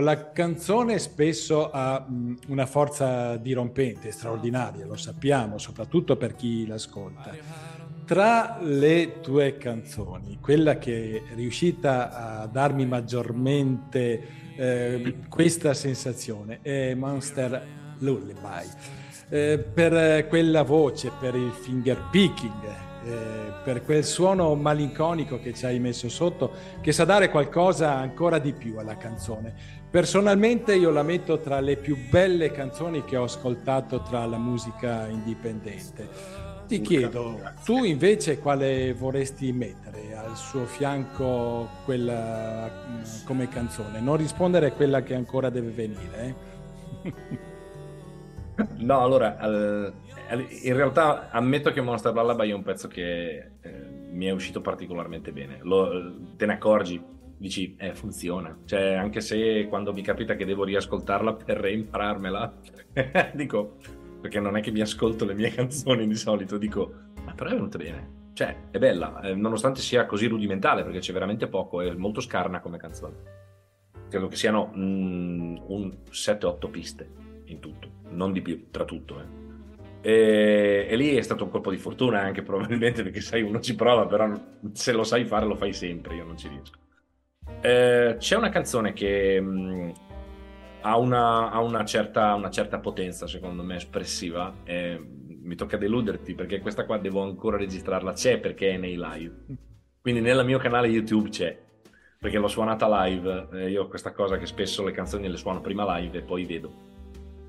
[0.00, 7.32] La canzone spesso ha mh, una forza dirompente, straordinaria, lo sappiamo, soprattutto per chi l'ascolta.
[8.10, 14.20] Tra le tue canzoni, quella che è riuscita a darmi maggiormente
[14.56, 17.64] eh, questa sensazione è Monster
[17.98, 18.66] Lullaby.
[19.28, 22.64] Eh, per quella voce, per il finger picking,
[23.04, 26.50] eh, per quel suono malinconico che ci hai messo sotto,
[26.80, 29.54] che sa dare qualcosa ancora di più alla canzone.
[29.88, 35.06] Personalmente io la metto tra le più belle canzoni che ho ascoltato tra la musica
[35.06, 36.39] indipendente.
[36.70, 44.00] Ti chiedo, tu invece quale vorresti mettere al suo fianco quella mh, come canzone?
[44.00, 46.34] Non rispondere a quella che ancora deve venire.
[47.02, 47.12] eh?
[48.76, 49.38] No, allora,
[50.62, 53.70] in realtà ammetto che Monster Lullaby è un pezzo che eh,
[54.10, 55.60] mi è uscito particolarmente bene.
[55.62, 57.02] Lo- te ne accorgi,
[57.38, 58.54] dici, eh, funziona.
[58.66, 62.52] Cioè, anche se quando mi capita che devo riascoltarla per reimpararmela,
[63.32, 63.76] dico,
[64.20, 66.92] perché non è che mi ascolto le mie canzoni di solito, dico,
[67.24, 68.18] ma però è venuta bene.
[68.32, 72.60] Cioè, è bella, eh, nonostante sia così rudimentale, perché c'è veramente poco, è molto scarna
[72.60, 73.38] come canzone.
[74.08, 77.08] Credo che siano mm, un 7-8 piste
[77.46, 79.20] in tutto, non di più, tra tutto.
[79.20, 79.38] eh.
[80.02, 83.74] E, e lì è stato un colpo di fortuna anche probabilmente perché sai uno ci
[83.74, 84.32] prova, però
[84.72, 86.78] se lo sai fare lo fai sempre, io non ci riesco.
[87.60, 89.92] Eh, c'è una canzone che mh,
[90.80, 94.54] ha, una, ha una certa, una certa potenza, secondo me, espressiva.
[94.64, 94.98] e
[95.42, 98.12] mi tocca deluderti perché questa qua devo ancora registrarla.
[98.12, 99.34] C'è perché è nei live.
[100.00, 101.58] Quindi nel mio canale YouTube c'è
[102.18, 103.48] perché l'ho suonata live.
[103.54, 106.44] eh, io ho questa cosa che spesso le canzoni le suono prima live e poi
[106.44, 106.72] vedo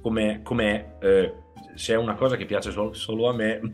[0.02, 0.96] come com'è.
[1.02, 1.34] eh,
[1.76, 3.74] se è una cosa che piace sol- solo a me,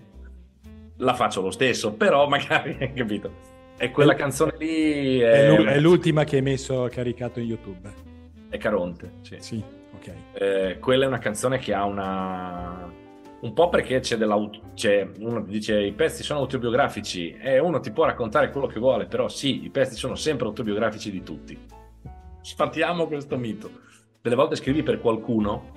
[0.97, 3.31] la faccio lo stesso, però magari, hai capito?
[3.77, 7.93] E quella canzone lì È, è l'ultima che hai messo caricato in YouTube.
[8.49, 9.35] È Caronte, sì.
[9.39, 9.63] Sì,
[9.93, 10.13] ok.
[10.33, 13.05] Eh, quella è una canzone che ha una...
[13.39, 14.71] Un po' perché c'è dell'auto...
[14.73, 15.07] C'è...
[15.19, 19.27] Uno dice i pezzi sono autobiografici e uno ti può raccontare quello che vuole, però
[19.27, 21.57] sì, i pezzi sono sempre autobiografici di tutti.
[22.41, 23.69] Sfattiamo questo mito.
[24.21, 25.75] Delle volte scrivi per qualcuno,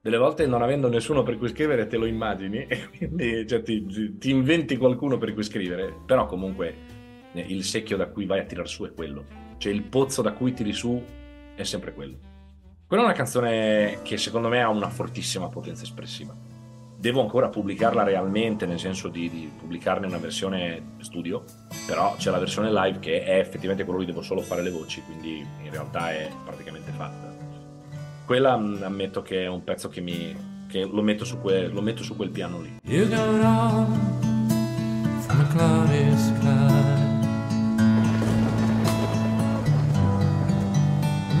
[0.00, 3.84] delle volte non avendo nessuno per cui scrivere te lo immagini e quindi cioè, ti,
[3.86, 6.74] ti- ti inventi qualcuno per cui scrivere, però comunque
[7.32, 9.24] eh, il secchio da cui vai a tirar su è quello.
[9.58, 11.02] Cioè il pozzo da cui tiri su
[11.58, 12.16] è sempre quello.
[12.86, 16.32] Quella è una canzone che secondo me ha una fortissima potenza espressiva.
[16.96, 21.44] Devo ancora pubblicarla realmente, nel senso di, di pubblicarne una versione studio,
[21.86, 25.02] però c'è la versione live che è effettivamente quello lì, devo solo fare le voci,
[25.02, 27.36] quindi in realtà è praticamente fatta.
[28.24, 30.36] Quella mh, ammetto che è un pezzo che mi...
[30.68, 32.78] che lo metto su, que- lo metto su quel piano lì.
[32.84, 33.86] You go down
[35.26, 37.07] from a cloudy sky.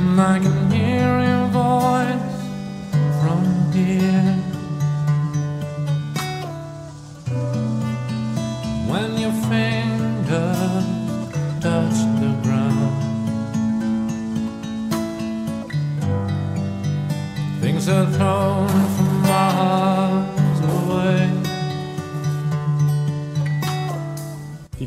[0.00, 2.38] I can hear your voice
[3.20, 3.42] from
[3.72, 4.34] here.
[8.90, 10.86] When your fingers
[11.60, 13.00] touch the ground,
[17.60, 18.87] things are thrown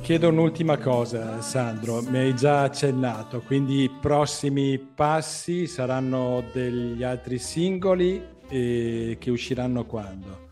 [0.01, 7.37] chiedo un'ultima cosa, Sandro, mi hai già accennato, quindi i prossimi passi saranno degli altri
[7.37, 10.49] singoli eh, che usciranno quando?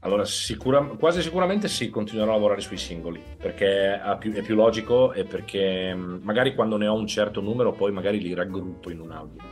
[0.00, 4.54] Allora, sicura- quasi sicuramente sì, continuerò a lavorare sui singoli, perché ha più- è più
[4.54, 8.90] logico e perché mh, magari quando ne ho un certo numero poi magari li raggruppo
[8.90, 9.44] in un album.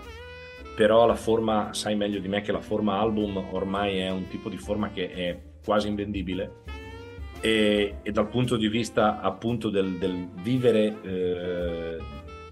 [0.77, 4.49] Però la forma, sai meglio di me che la forma album ormai è un tipo
[4.49, 6.63] di forma che è quasi invendibile
[7.41, 11.99] e, e dal punto di vista appunto del, del vivere eh,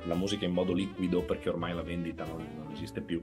[0.04, 3.22] la musica in modo liquido, perché ormai la vendita non, non esiste più,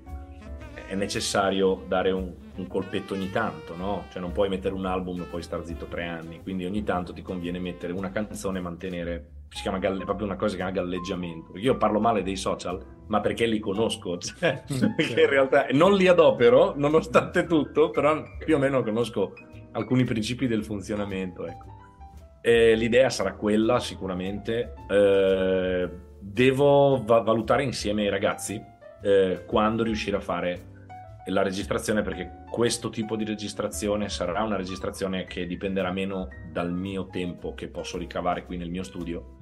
[0.87, 4.05] è necessario dare un, un colpetto ogni tanto, no?
[4.11, 7.13] Cioè non puoi mettere un album e poi star zitto tre anni, quindi ogni tanto
[7.13, 10.69] ti conviene mettere una canzone e mantenere, si chiama galle- proprio una cosa che si
[10.71, 11.57] chiama galleggiamento.
[11.57, 14.63] Io parlo male dei social, ma perché li conosco, cioè,
[14.95, 19.33] perché in realtà non li adopero, nonostante tutto, però più o meno conosco
[19.71, 21.77] alcuni principi del funzionamento, ecco.
[22.41, 24.73] E l'idea sarà quella sicuramente.
[24.89, 25.89] Eh,
[26.19, 28.61] devo va- valutare insieme ai ragazzi
[29.01, 30.67] eh, quando riuscire a fare
[31.27, 37.07] la registrazione perché questo tipo di registrazione sarà una registrazione che dipenderà meno dal mio
[37.07, 39.37] tempo che posso ricavare qui nel mio studio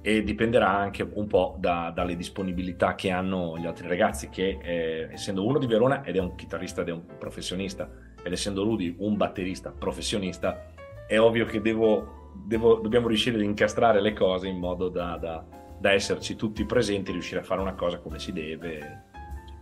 [0.00, 5.08] e dipenderà anche un po' da- dalle disponibilità che hanno gli altri ragazzi che eh,
[5.12, 7.88] essendo uno di Verona ed è un chitarrista ed è un professionista
[8.22, 10.66] ed essendo Rudy un batterista professionista
[11.06, 15.44] è ovvio che devo, devo- dobbiamo riuscire ad incastrare le cose in modo da, da-
[15.78, 19.04] da esserci tutti presenti riuscire a fare una cosa come si deve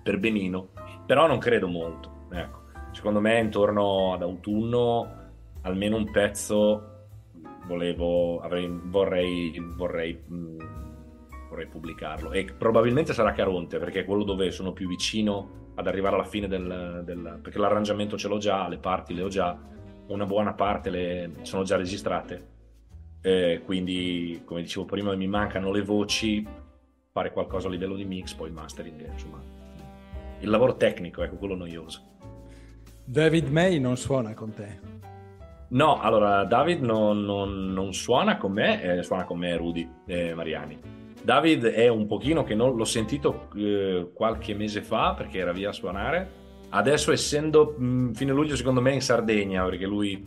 [0.02, 0.68] per benino
[1.06, 2.62] però non credo molto ecco.
[2.92, 5.18] secondo me intorno ad autunno
[5.62, 6.86] almeno un pezzo
[7.66, 10.56] volevo avrei, vorrei vorrei mh,
[11.48, 16.14] vorrei pubblicarlo e probabilmente sarà Caronte perché è quello dove sono più vicino ad arrivare
[16.14, 19.58] alla fine del, del- perché l'arrangiamento ce l'ho già le parti le ho già
[20.06, 22.46] una buona parte le sono già registrate
[23.22, 26.46] Eh, quindi come dicevo prima mi mancano le voci
[27.12, 29.38] fare qualcosa a livello di mix poi mastering insomma
[30.40, 32.00] il lavoro tecnico ecco quello noioso
[33.04, 34.78] David May non suona con te.
[35.70, 40.32] No, allora David non, non- non suona con me, eh, suona con me Rudy eh,
[40.34, 40.78] Mariani.
[41.22, 45.70] David è un pochino che non l'ho sentito eh, qualche mese fa perché era via
[45.70, 46.38] a suonare.
[46.70, 50.22] Adesso essendo mh, fine luglio secondo me è in Sardegna perché lui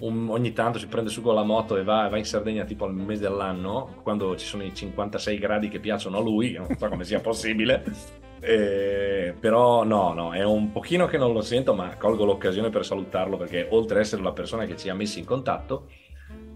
[0.00, 2.84] un- ogni tanto si prende su con la moto e va, va in Sardegna tipo
[2.84, 6.88] al mese dell'anno quando ci sono i 56 gradi che piacciono a lui, non so
[6.88, 7.84] come sia possibile.
[8.40, 12.84] Eh, però no, no, è un pochino che non lo sento, ma colgo l'occasione per
[12.84, 15.88] salutarlo perché oltre ad essere la persona che ci ha messi in contatto,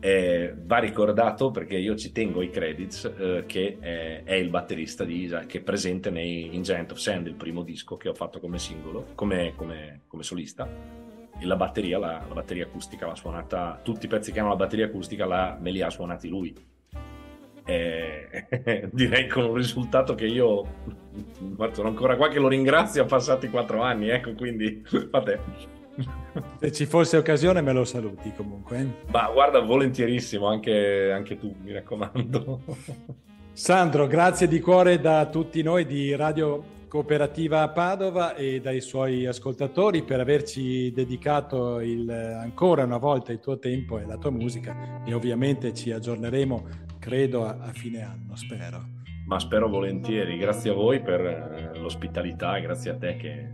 [0.04, 5.04] eh, va ricordato perché io ci tengo i credits eh, che eh, è il batterista
[5.04, 8.14] di Isa che è presente nei, in Giant of Sand, il primo disco che ho
[8.14, 10.68] fatto come singolo, come, come- come solista.
[11.38, 14.56] E la batteria, la, la batteria acustica l'ha suonata, tutti i pezzi che hanno la
[14.56, 16.52] batteria acustica la- me li ha suonati lui.
[17.64, 18.48] Eh,
[18.90, 20.64] direi con un risultato che io
[21.70, 25.81] sono ancora qua che lo ringrazio, passati quattro anni, ecco quindi fate.
[26.58, 28.78] Se ci fosse occasione me lo saluti comunque.
[28.80, 28.86] eh.
[29.10, 32.60] Ma guarda, volentierissimo, anche, anche tu, mi raccomando.
[33.52, 40.02] Sandro, grazie di cuore da tutti noi di Radio Cooperativa Padova e dai suoi ascoltatori
[40.02, 45.12] per averci dedicato il- ancora una volta il tuo tempo e la tua musica e
[45.14, 46.66] ovviamente ci aggiorneremo,
[46.98, 49.00] credo, a, a fine anno, spero.
[49.26, 53.48] Ma spero volentieri, grazie a voi per eh, l'ospitalità, grazie a te che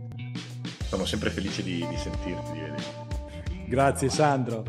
[0.89, 3.63] sono sempre felice di, di sentirti, di vederti.
[3.67, 4.65] Grazie Sandro.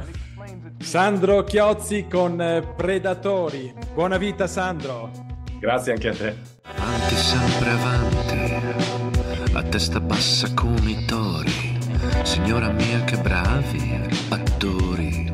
[0.78, 3.72] Sandro Chiozzi con eh, Predatori.
[3.94, 5.10] Buona vita Sandro.
[5.58, 6.36] Grazie anche a te.
[6.62, 11.78] Avanti, sempre avanti, a testa bassa come i tori.
[12.22, 15.30] Signora mia, che bravi attori.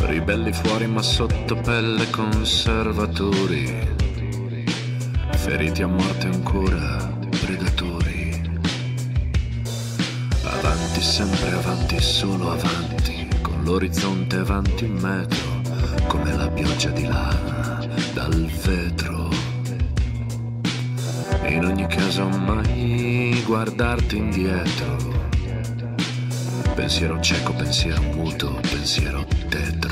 [0.00, 3.90] Ribelli fuori, ma sotto pelle conservatori.
[5.32, 7.11] Feriti a morte ancora,
[11.02, 15.60] sempre avanti, solo avanti, con l'orizzonte avanti un metro,
[16.06, 17.84] come la pioggia di lana
[18.14, 19.28] dal vetro.
[21.48, 24.96] In ogni caso mai guardarti indietro.
[26.74, 29.90] Pensiero cieco, pensiero muto, pensiero tetro.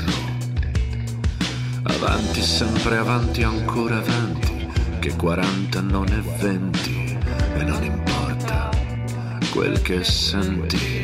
[1.83, 4.67] Avanti, sempre avanti, ancora avanti,
[4.99, 7.17] che 40 non è 20
[7.55, 8.69] e non importa
[9.51, 11.00] quel che senti.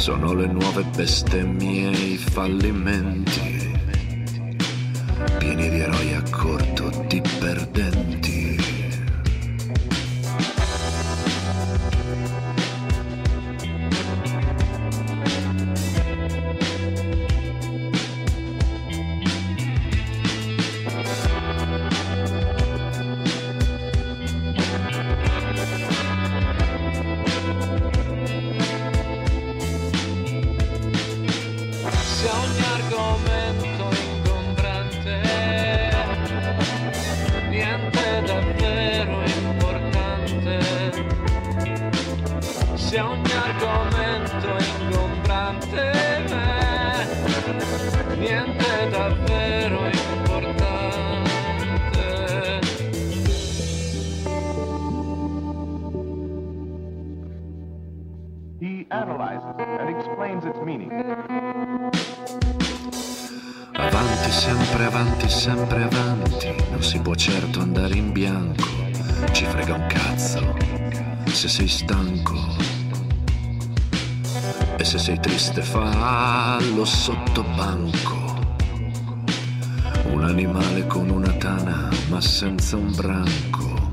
[0.00, 3.59] Sono le nuove bestemmie e i fallimenti,
[71.50, 72.38] sei stanco
[74.76, 78.38] e se sei triste fallo sottobanco.
[80.12, 83.90] Un animale con una tana ma senza un branco.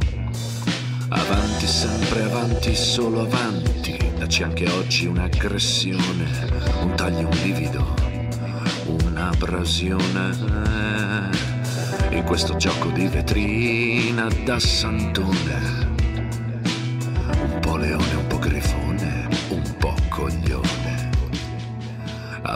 [1.10, 3.98] Avanti, sempre avanti, solo avanti.
[4.20, 6.30] Dacci anche oggi un'aggressione,
[6.84, 7.96] un taglio, un livido,
[9.04, 10.30] un'abrasione.
[12.12, 15.87] In questo gioco di vetrina da santone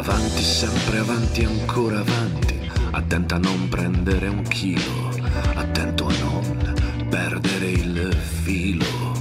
[0.02, 2.60] Avanti, sempre avanti, ancora avanti,
[2.90, 5.10] attenta a non prendere un chilo,
[5.54, 8.12] attento a non perdere il
[8.42, 9.14] filo.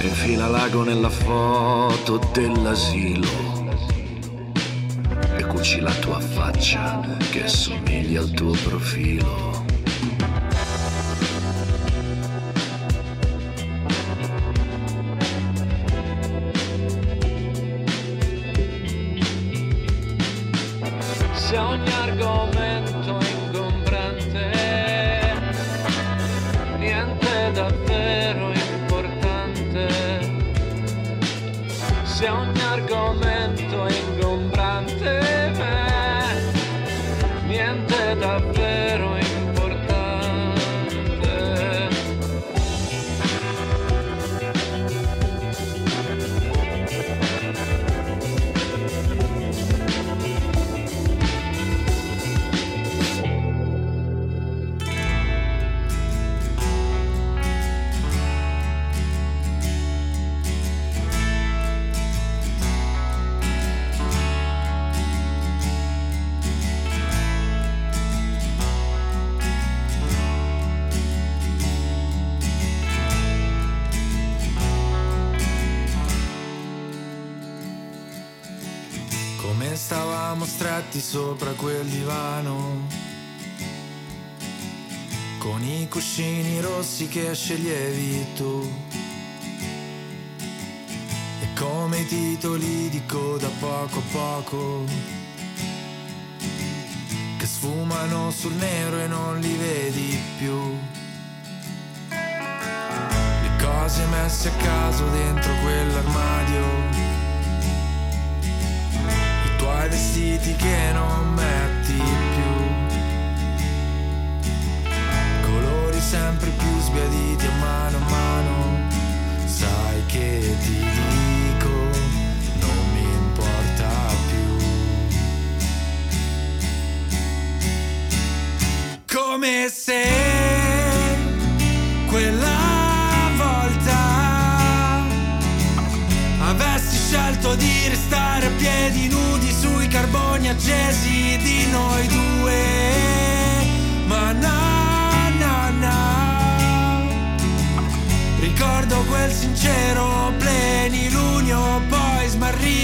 [0.00, 3.28] Infila l'ago nella foto dell'asilo
[5.36, 6.98] e cuci la tua faccia
[7.30, 9.51] che somiglia al tuo profilo.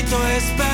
[0.09, 0.68] esto es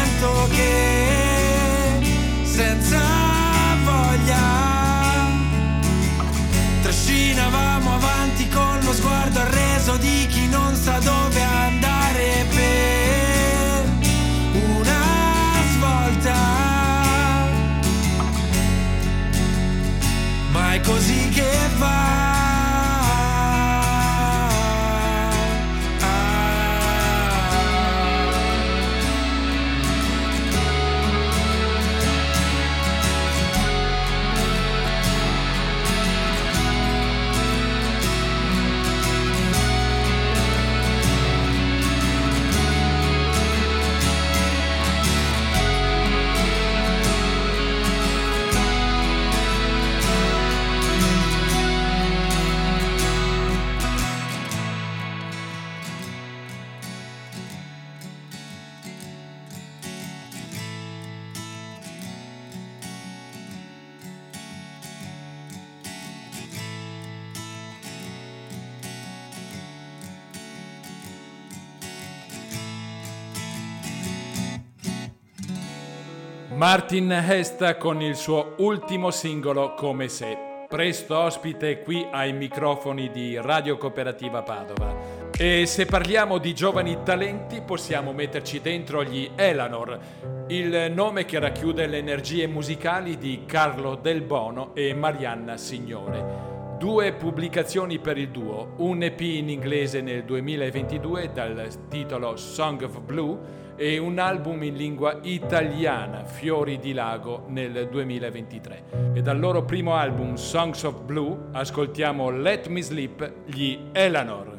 [76.74, 80.36] Martin Hesta con il suo ultimo singolo Come se,
[80.68, 85.30] presto ospite qui ai microfoni di Radio Cooperativa Padova.
[85.38, 90.00] E se parliamo di giovani talenti possiamo metterci dentro gli Elanor,
[90.48, 96.76] il nome che racchiude le energie musicali di Carlo Del Bono e Marianna Signore.
[96.76, 102.98] Due pubblicazioni per il duo, un EP in inglese nel 2022 dal titolo Song of
[102.98, 109.12] Blue e un album in lingua italiana, Fiori di Lago, nel 2023.
[109.14, 114.52] E dal loro primo album Songs of Blue ascoltiamo Let Me Sleep, gli Eleanor.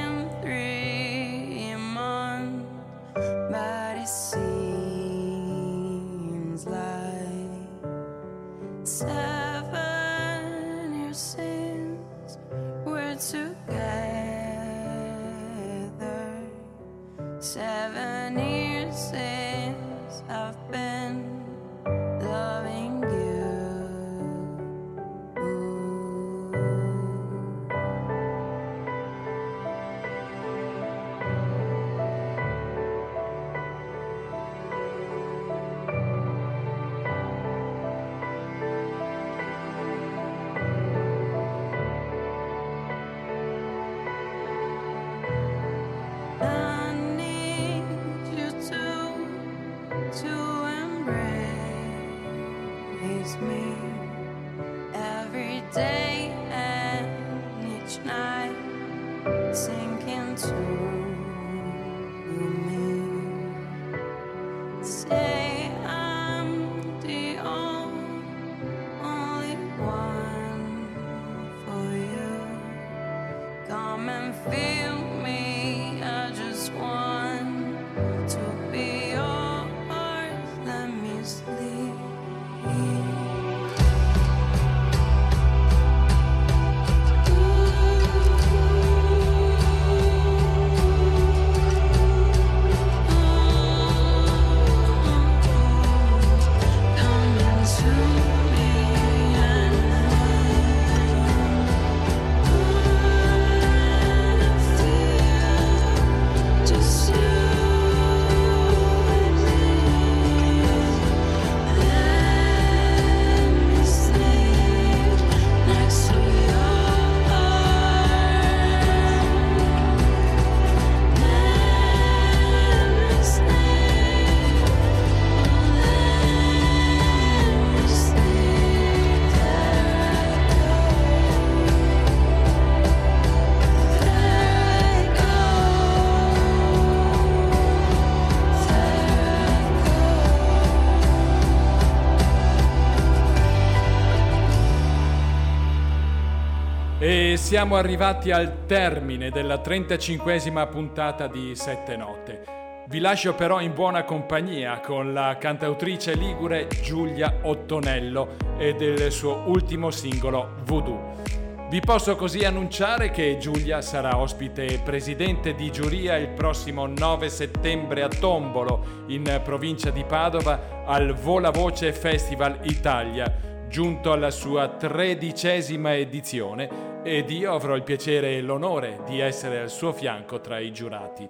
[147.48, 152.44] siamo arrivati al termine della 35esima puntata di Sette Note.
[152.90, 159.44] Vi lascio però in buona compagnia con la cantautrice ligure Giulia Ottonello e del suo
[159.46, 161.22] ultimo singolo Voodoo.
[161.70, 168.04] Vi posso così annunciare che Giulia sarà ospite presidente di giuria il prossimo 9 settembre
[168.04, 173.34] a Tombolo, in provincia di Padova, al Vola Voce Festival Italia,
[173.70, 179.70] giunto alla sua tredicesima edizione ed io avrò il piacere e l'onore di essere al
[179.70, 181.28] suo fianco tra i giurati.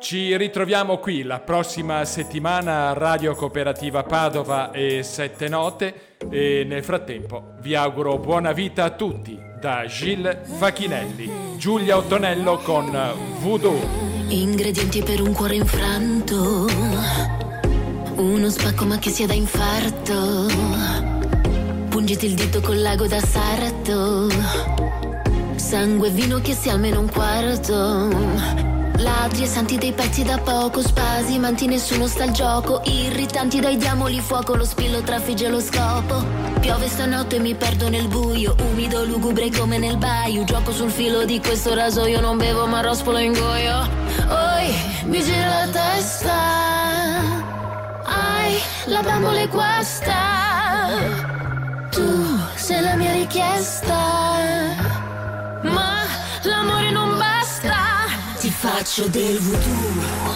[0.00, 6.82] Ci ritroviamo qui la prossima settimana a Radio Cooperativa Padova e Sette Note e nel
[6.82, 12.90] frattempo vi auguro buona vita a tutti da Gilles Facchinelli, Giulia Ottonello con
[13.40, 13.80] Voodoo.
[14.28, 16.66] Ingredienti per un cuore infranto.
[18.16, 20.46] Uno spacco ma che sia da infarto.
[21.88, 24.87] Pungiti il dito col lago da sarto.
[25.58, 28.08] Sangue e vino che sia almeno un quarto.
[28.98, 34.18] Ladri e santi dei pezzi da poco, spasimanti nessuno sta al gioco, irritanti dai diamoli
[34.20, 36.24] fuoco, lo spillo trafigge lo scopo.
[36.60, 41.24] Piove stanotte e mi perdo nel buio, umido, lugubre come nel baio, gioco sul filo
[41.24, 43.88] di questo rasoio, non bevo ma rospolo in goio.
[44.28, 44.74] Oi,
[45.04, 46.38] mi gira la testa,
[48.04, 50.14] ai, la bambola è questa,
[51.90, 54.87] tu sei la mia richiesta,
[58.78, 60.34] Faccio del voodoo.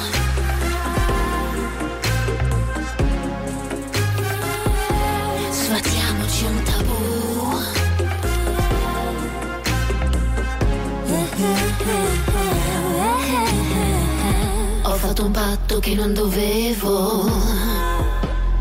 [5.48, 6.94] Sfattiamoci un tabù.
[14.82, 17.26] Ho fatto un patto che non dovevo.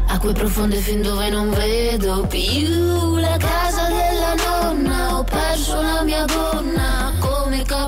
[0.05, 5.17] A Acque profonde fin dove non vedo più la casa della nonna.
[5.17, 7.10] Ho perso la mia donna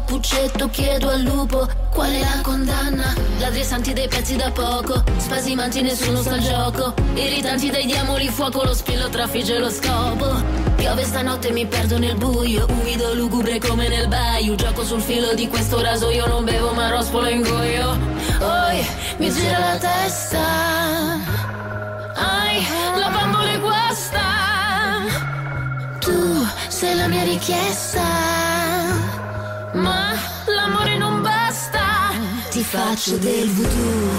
[0.06, 3.14] Cappuccetto chiedo al lupo qual è la condanna.
[3.40, 6.94] Ladri santi dei pezzi da poco, spasimanti nessuno sta al gioco.
[7.14, 10.44] Irritanti dai diamoli, fuoco, lo spillo trafigge lo scopo.
[10.76, 14.56] Piove stanotte mi perdo nel buio, umido lugubre come nel baio.
[14.56, 17.92] Gioco sul filo di questo rasoio, non bevo ma rospolo in goio.
[18.42, 18.86] Oi,
[19.20, 20.44] mi gira la testa.
[22.14, 22.62] Ai,
[23.00, 24.20] la bambola è guasta.
[26.00, 28.43] Tu sei la mia richiesta.
[32.76, 34.10] Faccio del voodoo.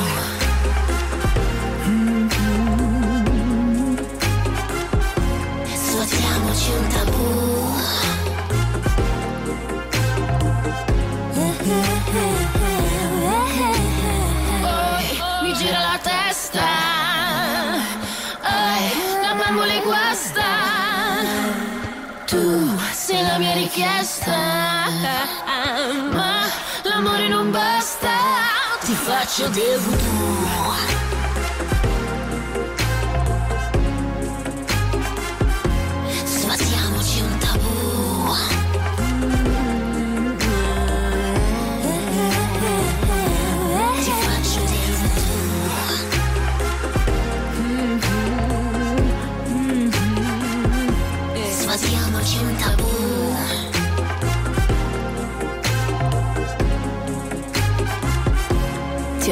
[5.74, 7.72] Sfatiamoci un tabù.
[15.42, 16.66] Mi gira la testa.
[19.20, 20.42] La bambola è guasta.
[22.24, 24.36] Tu sei la mia richiesta.
[26.12, 26.46] Ma
[26.84, 28.33] l'amore non basta.
[28.84, 29.48] Ti faccio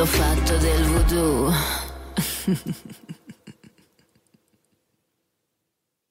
[0.02, 1.52] ho fatto del voodoo.